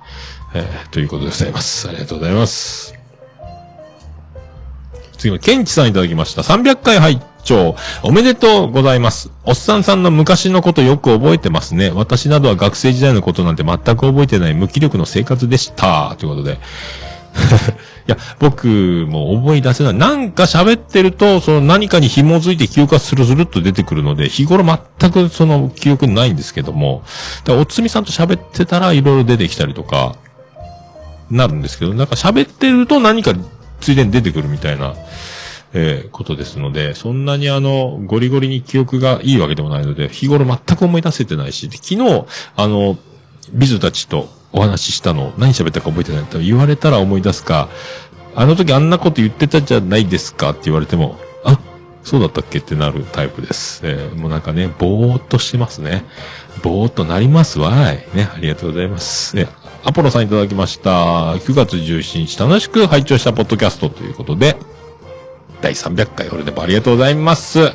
[0.53, 1.87] えー、ということでございます。
[1.87, 2.93] ありがとうございます。
[5.17, 6.41] 次は、ケンチさんいただきました。
[6.41, 9.29] 300回拝聴おめでとうございます。
[9.45, 11.91] おっさんさんの昔のことよく覚えてますね。
[11.91, 16.15] 私などは学生時代のことなんて全く覚えてない無気力の生活でした。
[16.17, 16.59] ということで。
[18.07, 18.67] いや、僕
[19.09, 19.93] も思い出せない。
[19.93, 27.03] なんか喋ってると、その何かに紐づいて記憶がスルスルっと出てくるので、日頃全くその記憶ないんですけども、
[27.39, 30.15] だからおつみさんと喋ってたらいろいろ出てきたりとか、
[31.31, 33.33] なるんですけど、なんか喋ってると何か
[33.79, 34.95] ついでに出てくるみたいな、
[35.73, 42.25] えーことですので、そんなにあの、ゴリゴリに記憶がいいわけでもないので、日頃全く思い出せてないし、昨日、
[42.55, 42.97] あの、
[43.51, 47.67] ビズたちとお話ししたの、何喋ったか覚えてないと言われたら思い出すか、
[48.35, 51.59] あの時あんなこと言ってたじゃないですかって言われても、あ、
[52.03, 53.81] そうだったっけってなるタイプです。
[53.83, 56.05] えーもうなんかね、ぼーっとしてますね。
[56.61, 58.05] ぼーっとなりますわい。
[58.13, 59.35] ね、ありがとうございます。
[59.35, 59.47] ね、
[59.83, 61.33] アポロさんいただきました。
[61.35, 64.55] 9月17日楽しく拝聴したポッドキャストということで、
[65.63, 67.71] 第300回俺でもありがとうございます。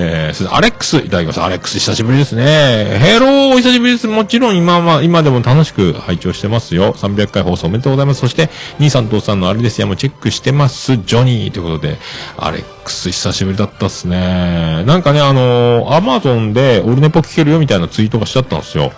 [0.00, 1.44] えー、アレックスいただきました。
[1.44, 2.98] アレックス久しぶりですね。
[3.00, 4.06] ヘローお久しぶりです。
[4.06, 6.94] もちろん今は、今でも楽しく拝聴してますよ。
[6.94, 8.20] 300回放送おめでとうございます。
[8.20, 8.48] そして、
[8.78, 10.96] 兄さん父さんのあれですやもチェックしてます。
[10.96, 11.98] ジョニーということで、
[12.38, 14.84] アレックス久しぶりだったっすね。
[14.86, 18.92] なんかね、あのーアマゾンでオルネポ聞けるよみたいなツイートがしちゃったんですよ。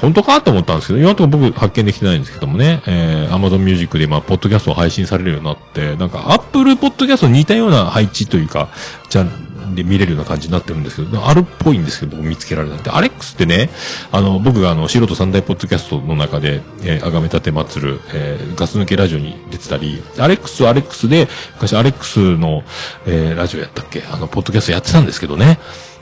[0.00, 8.68] 本当かと思ったんですけど、今のところ僕発見できてないんですけどもね、えー、Amazon Music で今、ポッドキャストを配信されるようになって、なんか、Apple ポッドキャストに似たような配置というか、
[9.08, 13.70] じゃんで見れるような感じになってるんですけど、あるっぽいんですけど、僕見つけられなくて、アレックスってね、
[14.12, 22.62] あの、僕があの、素人三大ポッドキャストの中で、えー、あがめたて祭る、えー、ガス抜けラジオに出てたり、アレックスはアレックスで、昔アレックスの、
[23.06, 24.02] えー、ラジオやったっけ？
[24.10, 25.58] あの、ポッドキャストやってたんですけどね、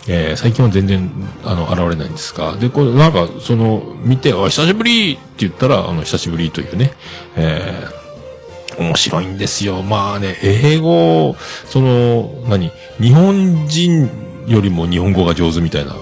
[0.09, 1.11] えー最近は全然、
[1.44, 6.92] あの、現れないんですが、で、これ、なんか、その、見て、あ、久しぶりって言ったら、あの、久しぶりというね、
[7.36, 8.03] えー
[8.78, 9.82] 面白いんですよ。
[9.82, 11.36] まあね、英語、
[11.66, 14.11] その、何日本人
[14.46, 15.94] よりも日本語が上手みたいな。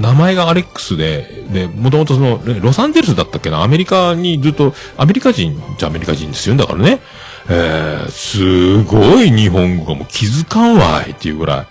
[0.00, 6.56] 名前がアレックスで、で、もともとその、ロサンゼルスだったっけなアメリカにずっと、アメリカ人じゃアメリカ人ですよ。
[6.56, 7.00] だからね。
[7.48, 11.66] えー、すごい日本語がもう気づかんわいっていうぐらい、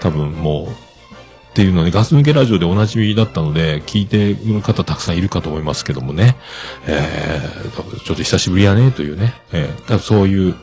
[0.00, 0.83] 多分もう、
[1.54, 6.36] っていうのね、ガス抜けラジオでおなじみだったので、聞いてる方たくさんいるかと思いますけどもね。
[6.88, 9.34] えー、ちょっと久しぶりやね、というね。
[9.52, 10.56] えー、多分そういう、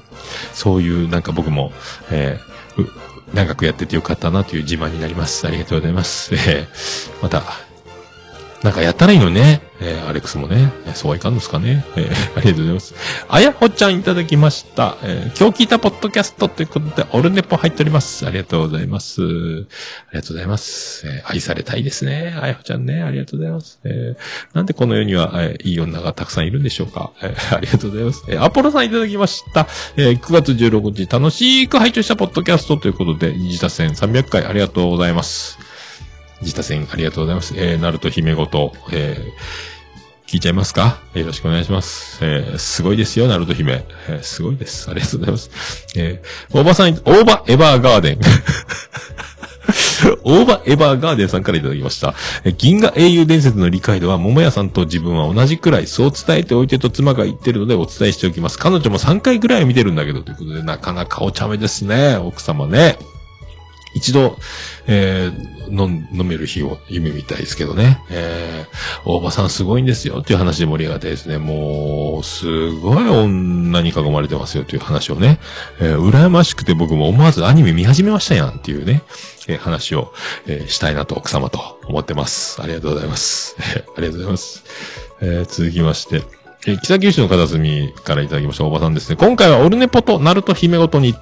[0.52, 1.72] そういう、なんか僕も、
[2.12, 2.52] えー
[3.34, 5.48] 長くやっててよかったなという自慢になります。
[5.48, 6.36] ありがとうございます。
[6.36, 7.44] えーまた、
[8.64, 9.62] なんかやったらいいのね。
[9.84, 10.72] えーアレックスもね。
[10.94, 11.84] そうはいかんですかね。
[11.96, 12.94] えー ありがとうございます。
[13.28, 14.98] あやほちゃんいただきました。
[15.02, 18.24] えー今日聞いたポッドキャストということで、オルネポ入っております。
[18.28, 19.22] ありがとうございます。
[19.24, 19.66] あり
[20.14, 21.08] がとうございます。
[21.08, 22.38] えー愛されたいですね。
[22.40, 23.02] あやほちゃんね。
[23.02, 23.80] ありがとうございます。
[23.84, 27.10] えーなんでこの世には、えーいい女がたくさんいるんでしょうか。
[27.24, 28.24] えー ありがとうございます。
[28.28, 29.68] えーアポロさんいただきました。
[29.98, 35.58] えー9月16日楽しく拝聴したポッドキャストということで、自他戦300回ありがとうございます。
[36.42, 37.54] 自他戦ありがとうございます。
[37.58, 41.00] えー、ナルト姫ごと、えー、聞いちゃいますか？
[41.14, 42.18] よろしくお願いします。
[42.26, 43.86] えー、すごいですよ、ナルト姫。
[44.10, 44.90] えー、すごいです。
[44.90, 45.50] ありがとうございます。
[45.96, 48.20] えー、大場さん、大場エバーガーデン。
[50.24, 52.16] 大場エバーガーデンさんからいただきました。
[52.58, 58.58] 銀河英雄伝説の理解度は、桃屋さんと自分は同じくらい、そう伝えておいてと妻が言ってるのでお伝えしておきます。
[58.58, 62.98] 彼女も3回ぐらい見てるんだけど、ということで、なかなかお茶目ですね、奥様ね。
[63.94, 64.38] 一度、
[64.94, 68.04] えー、飲飲める日を夢みたいですけどね。
[68.10, 75.40] えー、大場さんすごいんですよっていう話で盛り上がってですね、もう、すごい女に囲まれてますよという話をね、
[75.80, 79.02] えー、羨ましくて僕も思わずアニメ見始めましたやんっていうね、
[79.48, 80.14] えー話を、
[80.46, 82.62] えーしたいなと奥様と思ってます。
[82.62, 83.56] ありがとうございます。
[83.76, 84.64] え ありがとうございます。
[85.22, 86.24] えー続きまして、
[86.68, 89.16] え北九州の片隅からいただきました大場さんですね。
[89.16, 91.16] 今回はオルネポとナルト姫ごとに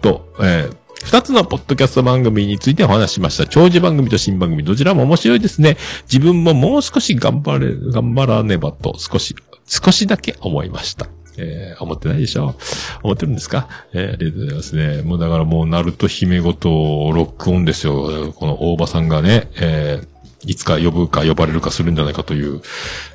[0.00, 3.46] と、えー二つのポッドキャスト番組についてお話ししました。
[3.46, 5.76] 長寿番組と新番組、どちらも面白いですね。
[6.10, 9.34] 自分ももう少し頑張れ、頑張らねばと、少し、
[9.66, 11.08] 少しだけ思いました。
[11.38, 12.54] えー思ってないでしょ
[13.02, 13.68] 思ってるんですか？
[13.94, 15.02] えーありがとうございますね。
[15.02, 16.68] もうだからもう、ナルト姫ごと
[17.12, 18.32] ロックオンですよ。
[18.36, 22.62] この大場さんがね、えーいつか呼ぶか呼ばれるかするんじゃないかという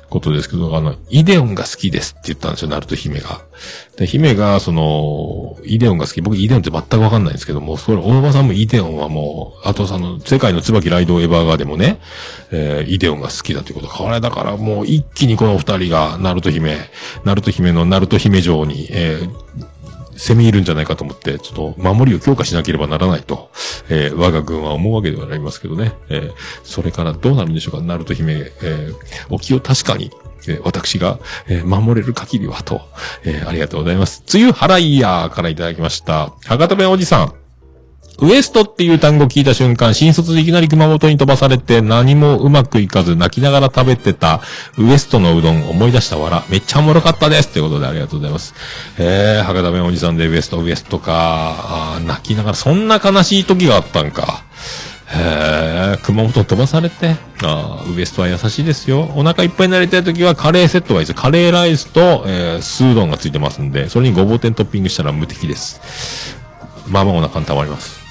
[0.08, 3.40] ことですけど、あの、イデオンが好きですって言ったんですよ、ナルト姫が。
[3.96, 6.20] で、姫が、その、イデオンが好き。
[6.20, 11.98] 僕、イデオンって全くわかんないんですけども、それ、大場さんもイデオンはもう、あとその、世界の椿ライドエヴァーガーでもね、
[12.52, 13.88] えーイデオンが好きだということ。
[13.88, 16.78] これだからもう一気にこの二人が、ナルト姫、
[17.24, 19.65] ナルト姫のナルト姫城に、えー
[20.16, 23.50] 攻め入るんじゃないかと思って、ちょっと守りを強化しなければならないと、
[23.88, 25.92] えー我が軍は思うわけではありますけどね。
[26.08, 26.32] えー
[26.64, 28.94] それからどうなるんでしょうか、ナルト姫、えー
[29.30, 30.10] お気を確かに、
[30.48, 32.80] え私が、え守れる限りはと、
[33.24, 34.22] えありがとうございます。
[34.32, 36.32] 梅雨払いやーからいただきました。
[36.44, 37.45] 博多弁おじさん。
[38.22, 44.40] ウエストっていう単語聞いた瞬間、新卒でいきなり熊本に飛ばされて何もうまくいかず泣きながら食べてた
[44.78, 46.44] ウエストのうどん思い出したわら。
[46.48, 47.48] めっちゃおもろかったです。
[47.48, 48.54] ということでありがとうございます。
[48.98, 51.98] えー、博多弁おじさんでウエスト、ウエストか。
[52.06, 54.44] 泣きながら、そんな悲しい時があったんか。
[55.08, 57.16] へえ、熊本飛ばされて。
[57.42, 59.12] あーウエストは優しいですよ。
[59.14, 61.14] お腹いっぱいになりたい時はカレーセットがいいです。
[61.14, 66.34] カレーライスと、えー、スードンがついてますんで、それにごぼう天トッピングしたら無敵です。
[66.88, 68.05] まあまあお腹に溜まります。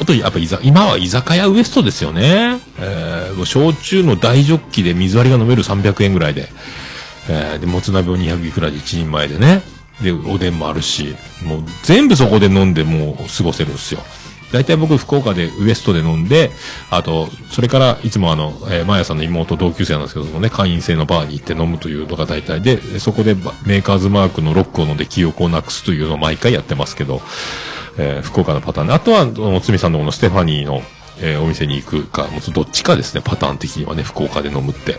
[0.00, 2.60] あと、やっぱ居酒今は居酒屋ウエストですよね。
[2.78, 6.48] えー、焼酎の大ジョッキで水割りが飲める300円ぐらいで。
[7.28, 9.62] えー、で、もつ鍋を200いくらで1人前でね。
[10.02, 14.00] で、おでんもあるし、もう全部そこで飲んでもう過ごせるんですよ。
[14.52, 16.50] 大体僕福岡でウエストで飲んで、
[16.90, 27.22] あと、それからいつもあの、えー、マヤさんの妹同級生なんですけどもね、会員制のバーに行って飲むというのが大体で、そこでメーカーズマークのロックを飲んで記憶をなくすというのを毎回やってますけど、
[27.98, 29.22] えー福岡のパターンで、あとは、
[29.54, 30.82] おつみさんのこのステファニーの、
[31.20, 34.98] えーお店に行くか、もうどっちかですね、パターン的にはね、福岡で飲むって。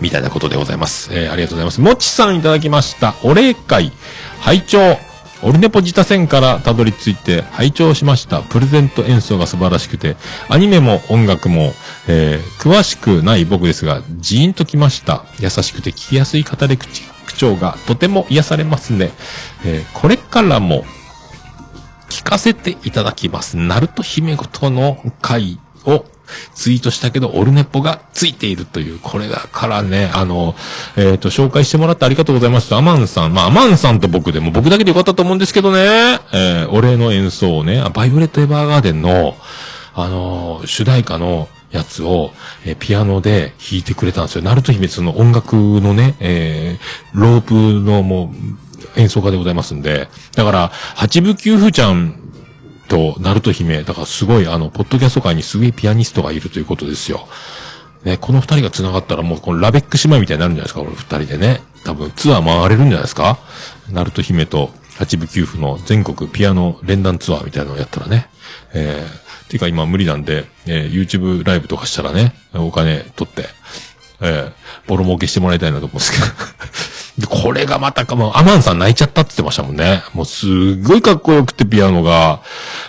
[0.00, 1.10] みたいなことでございます。
[1.12, 1.80] えーありがとうございます。
[1.80, 3.14] もちさんいただきました。
[3.22, 3.92] お礼会、
[4.40, 4.98] 拝聴
[5.42, 8.40] オルネポ自他戦からたどり着いて拝聴しました。
[8.40, 10.16] プレゼント演奏が素晴らしくて、
[10.48, 11.74] アニメも音楽も、
[12.08, 15.24] えー詳しくない僕ですが、ジーンときました。
[15.38, 19.12] 優しくて聞きやすい語り口口調がとても癒されますね。
[19.64, 20.84] えーこれからも
[22.14, 23.56] 聞かせていただきます。
[23.56, 26.04] ナルト姫ごとの回を
[26.54, 30.54] ツイートしたけど、オルネポがついているという、これだからね、あの、
[30.96, 32.72] えっ、と、紹介してもらってありがとうございます。
[32.72, 33.34] アマンさん。
[33.34, 35.80] まあ、アマンさんと僕でも僕だけでよかったと思うんですけどね、
[36.32, 39.36] えー、お礼の演奏をね、バイオレット・エヴァーガーデンの、
[39.94, 42.30] あのー主題歌のやつを、
[42.64, 44.42] えーピアノで弾いてくれたんですよ。
[44.42, 48.63] ナルト姫その音楽のね、えーロープのもう
[48.96, 52.14] 演奏家でございますんで、だから、八部九夫ちゃん
[52.88, 57.26] と、ナルト姫、だからすごい、あの、ポッドキャスト界にすげえピアニストがいるということですよ。
[58.04, 61.62] ね、この二人が繋がったらもう、このラベック姉妹みたいになるんじゃないですか、この二人でね。
[61.84, 63.38] 多分、ツアー回れるんじゃないですか？
[63.90, 68.28] ナルト姫と八部九夫の全国ピアノ連弾ツアーみたいなのをやったらね。
[68.74, 73.48] えー、てか今無理なんで、えー YouTube ライブとかしたらね、お金取って、
[74.20, 76.24] えー、ボロ儲けしてもらいたいなと思うんですけど。
[77.18, 80.02] で、これがまたかも、アマンさん泣いちゃったって言ってましたもんね。
[80.14, 82.42] もうすっごいかっこよくてピアノが、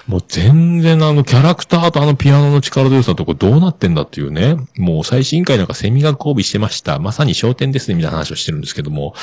[0.08, 4.58] もう全然あのキャラクターとあのピアノの力強さとこどうなってんだっていうね。
[4.78, 6.98] もう最新回なんかセミが交尾してました。
[6.98, 9.14] まさに焦点ですね、みたいな話をしてるんですけども。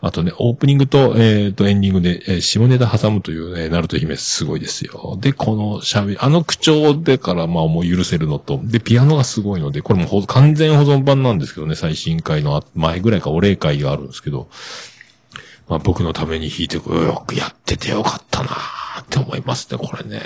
[0.00, 5.18] あとね、オープニングと、えっ、と、エンディングで、えー下ネタ挟むというね、ナルト姫すごいですよ。
[5.20, 14.47] で、この喋り、あの口調でからまあもう許せるのと、で、ピアノがすごいので、これも完全保存版なんですけどね、最新回の前ぐらいかお礼会があるんですけど、
[15.68, 18.50] まあ僕のために弾いてくれよくやっててよかったな
[19.00, 20.22] って思いますね、これね。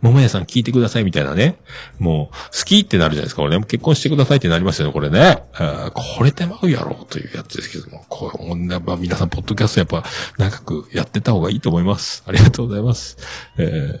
[0.00, 1.58] 桃屋さん聞いてくださいみたいなね。
[1.98, 3.64] もう、好きってなるじゃないですか、これね。
[3.66, 5.42] 結婚してくださいってなりますよね、これね。
[5.54, 8.04] あこれてまうやろうというやつですけども。
[8.08, 10.04] これ、もうやっぱ皆さん、ポッドキャストやっぱ
[10.38, 12.22] 長くやってた方がいいと思います。
[12.26, 13.18] ありがとうございます。
[13.58, 14.00] え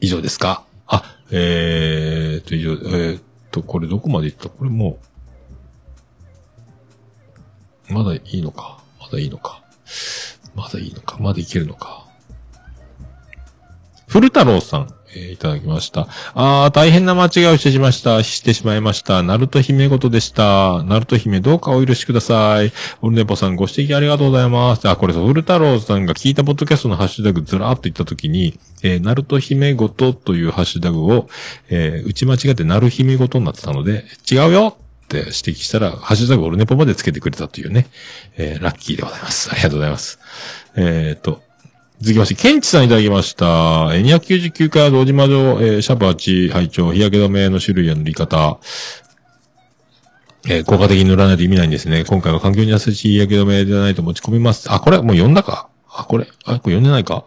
[0.00, 0.64] 以上ですか？
[0.86, 3.20] あ、えーと、以上、えー
[3.50, 4.48] と、これどこまでいった？
[4.48, 5.06] これもう、
[7.90, 8.78] まだいいのか。
[9.00, 9.62] まだいいのか。
[10.54, 11.16] まだいいのか。
[11.18, 12.06] まだいけるのか。
[14.08, 16.08] 古太郎さん、えーいただきました。
[16.34, 18.22] あー、大変な間違いをしてしました。
[18.22, 19.22] してしまいました。
[19.22, 20.82] ナルト姫ごとでした。
[20.84, 22.72] ナルト姫どうかお許しください。
[23.02, 24.88] オルネポさんご指摘ありがとうございます。
[24.88, 31.28] あ、これそう、古太郎さんが聞いたポッドキャストのハッシュタグずらーっと言ったときに、えー、ナルト姫ごとというハッシュタグを、
[31.68, 34.76] えー、打ち間違ってナル姫ごとになってたので、違うよ
[35.18, 37.88] って指摘したら、ハッシュタグオルネポまでつけてくれたというね、
[38.36, 39.50] えー、ラッキーでございます。
[39.50, 40.20] ありがとうございます。
[40.76, 41.42] えーと、
[42.00, 43.44] 続きまして、ケンチさんいただきました。
[43.92, 48.58] えー299回は堂島城、えーシャープ8、拝聴日焼け止めの種類や塗り方。
[50.48, 52.04] えー効果的に塗らないと意味ないんですね。
[52.04, 54.72] 今回は環境に優しい日焼け止めでないと持ち込みます。
[54.72, 55.68] あ、これもう読んだか？
[55.92, 57.24] あ、これ、あ、これ読んでないか？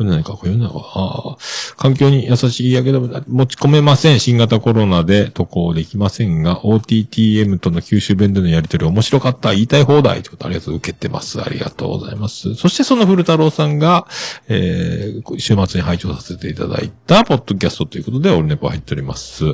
[0.00, 1.36] 読んでないかこれ読んでないかああ。
[1.76, 4.20] 環境に優しい日焼け止め、持ち込めません。
[4.20, 9.52] 新型コロナで渡航できませんが、OTTM との九州弁でのやりとり面白かった。
[9.52, 11.40] 言いたい放題ということありがとう受けてます。
[11.40, 12.54] ありがとうございます。
[12.54, 14.06] そしてその古太郎さんが、
[14.48, 19.44] えー、週末に拝聴させていただいた、ポッドキャストということで、オルネポ入っております。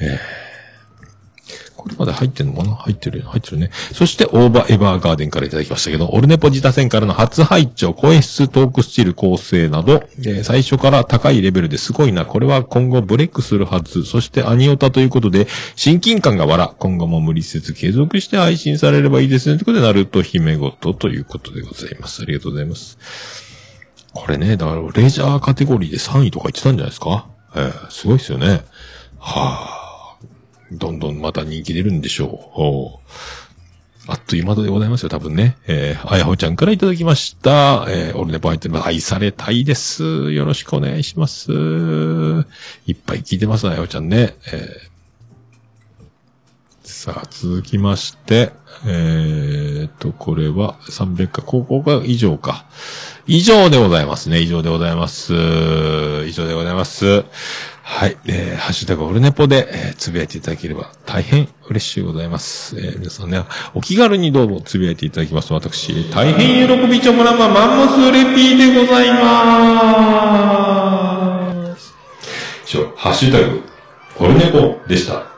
[0.00, 0.47] えー
[1.78, 2.74] これまで入ってんのかな？
[2.74, 3.22] 入ってる。
[3.22, 3.70] 入ってるね。
[3.92, 12.26] そして、オーバーエバーガーデンからいただきましたけど、オルネポ自他戦からの初配聴、声質、トークスチール構成など、えー最初から高いレベルですごいな。
[12.26, 14.02] これは今後ブレイクするはず。
[14.04, 16.74] そして、アニオタということで、親近感がわら。
[16.78, 19.54] 今後も無理せず継続して配信されればいいですね。
[19.56, 22.22] ということで、ナルト姫ごとということでございます。
[22.22, 22.98] ありがとうございます。
[24.12, 27.28] これね、だから、レジャーカテゴリーで3位とか言ってたんじゃないですか？
[27.54, 28.64] えーすごいですよね。
[29.18, 29.77] はあ。
[30.72, 34.10] どんどんまた人気出るんでしょう。
[34.10, 35.56] あっという間でございますよ、多分ね。
[35.66, 37.86] えー、あやほちゃんからいただきました。
[37.88, 38.86] えー、オルネポ入ってます。
[38.86, 40.32] 愛されたいです。
[40.32, 41.52] よろしくお願いします。
[41.52, 44.34] いっぱい聞いてます、あやほちゃんね。
[44.46, 44.98] えー
[46.90, 48.50] さあ、続きまして、
[48.86, 52.64] えーと、これは300か、ここが以上か。
[53.26, 54.40] 以上でございますね。
[54.40, 55.34] 以上でございます。
[56.26, 57.24] 以上でございます。
[57.90, 58.18] はい。
[58.26, 62.76] えー、ハッシュタグオルネポで、えーつぶやいていただければ大変嬉しいございます。
[62.78, 63.42] えー皆さんね、
[63.74, 71.94] お気軽にどうぞつぶやいていただきますと、私、大変喜びちょもらまマンモスレピーでございまーす。
[72.66, 73.62] 以上、ハッシュタグ、
[74.20, 75.37] オルネポでした。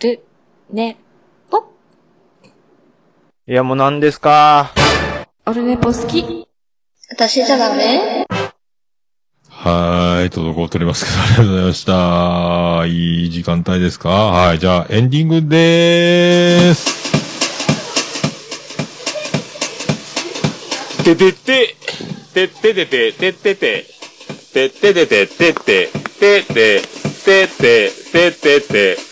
[0.00, 0.24] る、
[0.70, 0.96] ね、
[1.50, 1.64] ぽ。
[3.46, 4.70] いや、もう何ですか？
[5.46, 6.46] オルネポ好き。
[7.10, 8.24] 私じゃダメ？
[9.48, 12.86] はーい、滞っておりますけど、ありがとうございました。
[12.86, 14.08] いい時間帯ですか？
[14.08, 17.08] はい、じゃあ、エンディングでーす。
[21.02, 21.74] ててて、
[22.34, 23.84] てててて、ててて、
[24.52, 25.90] てててて、てて、てて、
[26.20, 26.82] てて、
[27.24, 29.07] ててて、てて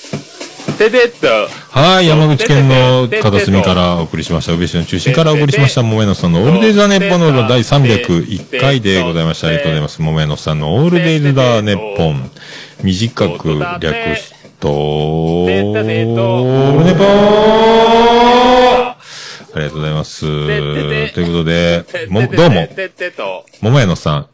[1.20, 1.48] と。
[1.70, 4.52] はい、山口県の片隅からお送りしました。
[4.52, 9.48] 宇部市の中心からお送りしました、桃屋のさんのオールデイズ・ザ・ネッポンの第301回でございました。
[9.48, 10.02] ありがとうございます。
[10.02, 12.30] 桃屋のさんのオールデイズ・ザ・ネッポン。
[12.82, 14.68] 短く略すと、
[15.44, 17.04] オてったてとルネポ
[19.54, 20.20] ありがとうございます。
[20.20, 22.68] ということで、も、どうも、
[23.62, 24.26] 桃屋のさん、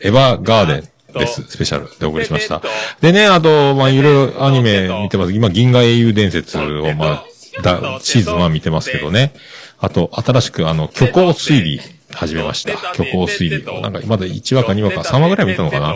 [0.00, 0.88] エヴァガーデン
[1.18, 1.42] です。
[1.48, 2.62] スペシャルでお送りしました。
[3.00, 5.32] でね、あと、まあ、いろいろアニメ見てます。
[5.32, 7.24] 今、銀河英雄伝説を、まあ、
[7.62, 9.32] だ、シーズン1見てますけどね。
[9.78, 11.80] あと、新しく、あの、虚構推理
[12.14, 12.76] 始めました。
[12.94, 13.80] 虚構推理を。
[13.80, 15.94] なんか、まだ1話か2話か3話ぐらい見たのかな。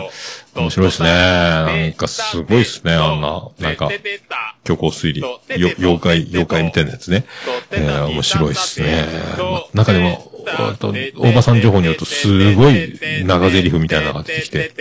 [0.55, 1.09] 面白いですね。
[1.09, 3.89] なんか、すごいですね、あんな、なんか、
[4.65, 5.21] 虚構推理。
[5.21, 5.37] よ、
[5.79, 7.25] 妖怪、妖怪みたいなやつね。
[7.71, 9.05] えー、面白いですね。
[9.73, 14.73] ま中でも、あと、大場さん情報によると、すごい長台詞みたいなのが出てきて、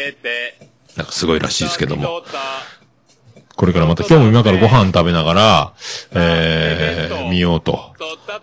[0.96, 2.22] なんかすごいらしいですけども。
[3.58, 5.72] これからまた今日も今からご飯食べながら、
[6.12, 7.92] えー、見ようと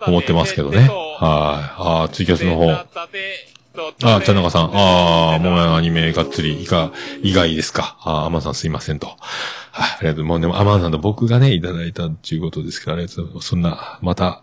[0.06, 0.80] 思ってますけどね。
[0.80, 0.90] はい。
[0.90, 2.70] あー、ツイキャスの方。
[2.70, 4.72] あー、茶中さん。
[4.74, 6.92] あー、もうアニメがっつり、いか、
[7.24, 7.98] 以外ですか。
[8.02, 9.16] あー、アマさんすいませんと。
[9.78, 10.24] はい、ありがとう。
[10.26, 13.48] もうでも、アマンさんと僕がね、いただいたっていうことですけど、ありがとうございます。
[13.50, 14.42] そんな、また、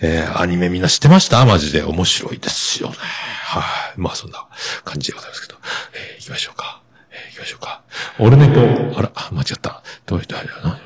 [0.00, 2.96] えー、アニメみんな知ってましたマジで面白いですよね。
[2.96, 3.60] は
[3.96, 4.00] い。
[4.00, 4.44] まあ、そんな
[4.84, 5.60] 感じでございますけど。
[5.94, 6.82] えー、行きましょうか。
[7.12, 7.82] えー、行きましょうか。
[8.18, 9.84] オルネポ、あら、あ間違った。
[10.04, 10.80] どういうタイプだな。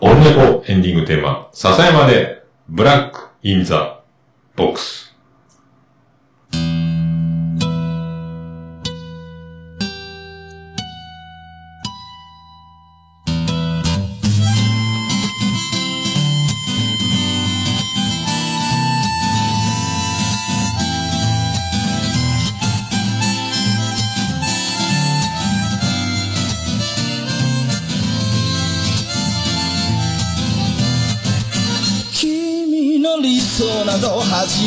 [0.00, 4.00] オルネポエンディングテーマ、笹山で、ブラックインザ
[4.56, 5.05] ボックス。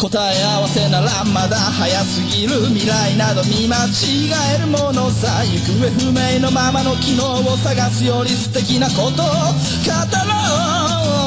[0.00, 9.28] 答え合わせならまだ早すぎる未来など見間違えるものさ行方不明のままの昨日を探すより素敵なことを語ろ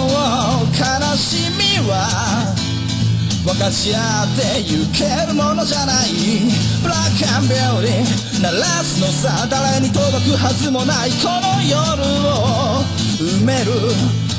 [0.10, 0.74] う。
[0.74, 0.82] 悲
[1.16, 2.56] しみは
[3.46, 6.10] 分かち合ってゆけるものじゃない。
[6.82, 7.44] ブラックアン。
[7.44, 11.12] ビューティー鳴らすのさ誰に届くはずもない。
[11.22, 12.82] この夜を
[13.22, 14.23] 埋める。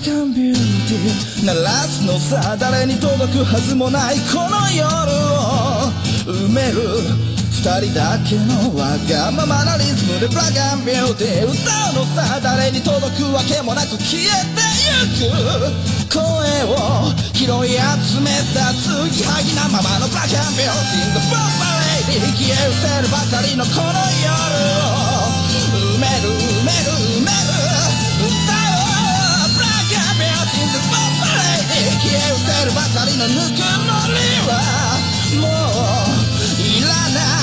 [0.00, 5.92] ブラックアンビューティー鳴らすのさ誰に届くはずもないこの夜を
[6.24, 6.80] 埋める
[7.52, 11.52] 二人だけのわがままなリズムでブラックアンビューティー歌
[11.92, 14.24] うのさ誰に届くわけもなく消え
[14.56, 15.36] てゆく
[16.08, 16.24] 声
[16.64, 21.44] を拾い集めた継ぎはぎなままのブラックアンビューティー The Bob
[22.08, 24.32] Lady 消え失せるばかりのこの夜
[24.80, 25.28] を
[25.92, 26.39] 埋める
[32.64, 34.52] るばかりのぬくもりは
[35.40, 35.46] も
[36.58, 37.39] ういらない。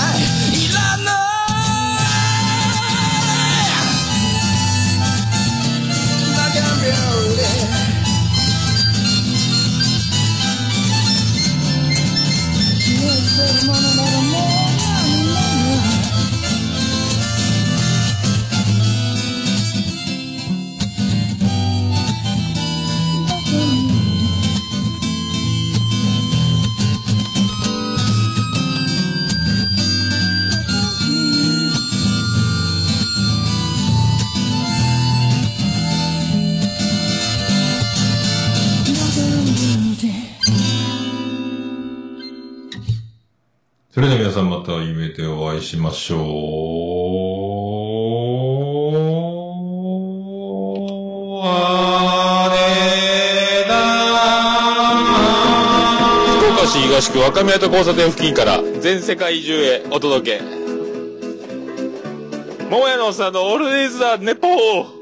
[44.37, 46.19] さんまた夢でお会いしましょう。
[51.43, 53.73] あれだ
[56.37, 60.43] 福岡市東区若宮と交差点付近から全世界中へお届け。
[62.69, 64.96] 桃屋のおっさんのオールディーズだ、ネポー